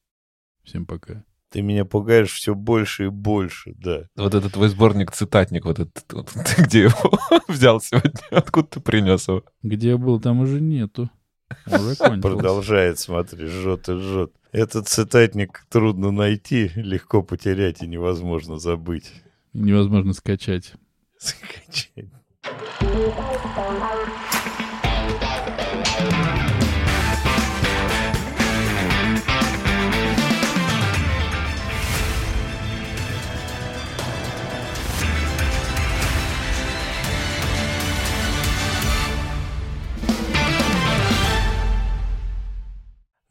[0.64, 1.24] Всем пока.
[1.50, 4.10] Ты меня пугаешь все больше и больше, да.
[4.16, 8.12] Вот этот твой сборник-цитатник, вот этот, вот, ты где его взял сегодня?
[8.32, 9.44] Откуда ты принес его?
[9.64, 11.10] Где я был, там уже нету.
[11.66, 14.34] Уже Продолжает, смотри, жжет и жжет.
[14.52, 19.12] Этот цитатник трудно найти, легко потерять и невозможно забыть.
[19.54, 20.74] Невозможно скачать.
[21.18, 22.10] Скачать.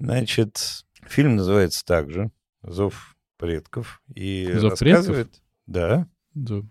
[0.04, 2.30] Значит, фильм называется также
[2.62, 4.02] «Зов предков».
[4.14, 5.30] И Зов рассказывает...
[5.30, 5.42] Предков?
[5.66, 6.08] Да.
[6.34, 6.64] Зов.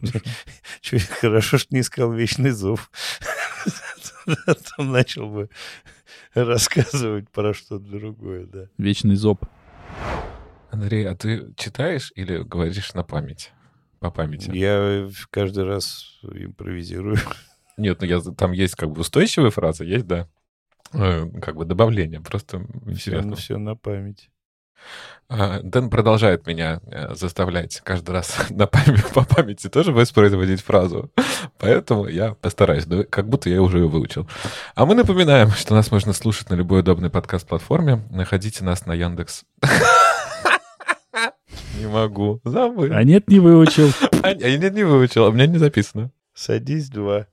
[0.00, 1.06] Хорошо.
[1.20, 2.90] Хорошо, что не сказал «Вечный зов».
[4.76, 5.50] Там начал бы
[6.34, 8.68] рассказывать про что-то другое, да.
[8.78, 9.44] Вечный зоб.
[10.70, 13.52] Андрей, а ты читаешь или говоришь на память?
[14.00, 14.50] По памяти?
[14.54, 17.16] Я каждый раз импровизирую.
[17.76, 20.28] Нет, ну я, там есть как бы устойчивая фраза, есть, да.
[20.92, 22.62] Э, как бы добавление, просто
[22.94, 24.30] все, на, все на память.
[25.30, 31.10] А, Дэн продолжает меня э, заставлять каждый раз на память, по памяти тоже воспроизводить фразу.
[31.58, 34.26] Поэтому я постараюсь, как будто я уже ее выучил.
[34.74, 38.02] А мы напоминаем, что нас можно слушать на любой удобной подкаст-платформе.
[38.10, 39.44] Находите нас на Яндекс.
[41.78, 42.88] Не могу, забыл.
[42.92, 43.90] А нет, не выучил.
[44.22, 46.10] А нет, не выучил, а у меня не записано.
[46.34, 47.26] Садись, два.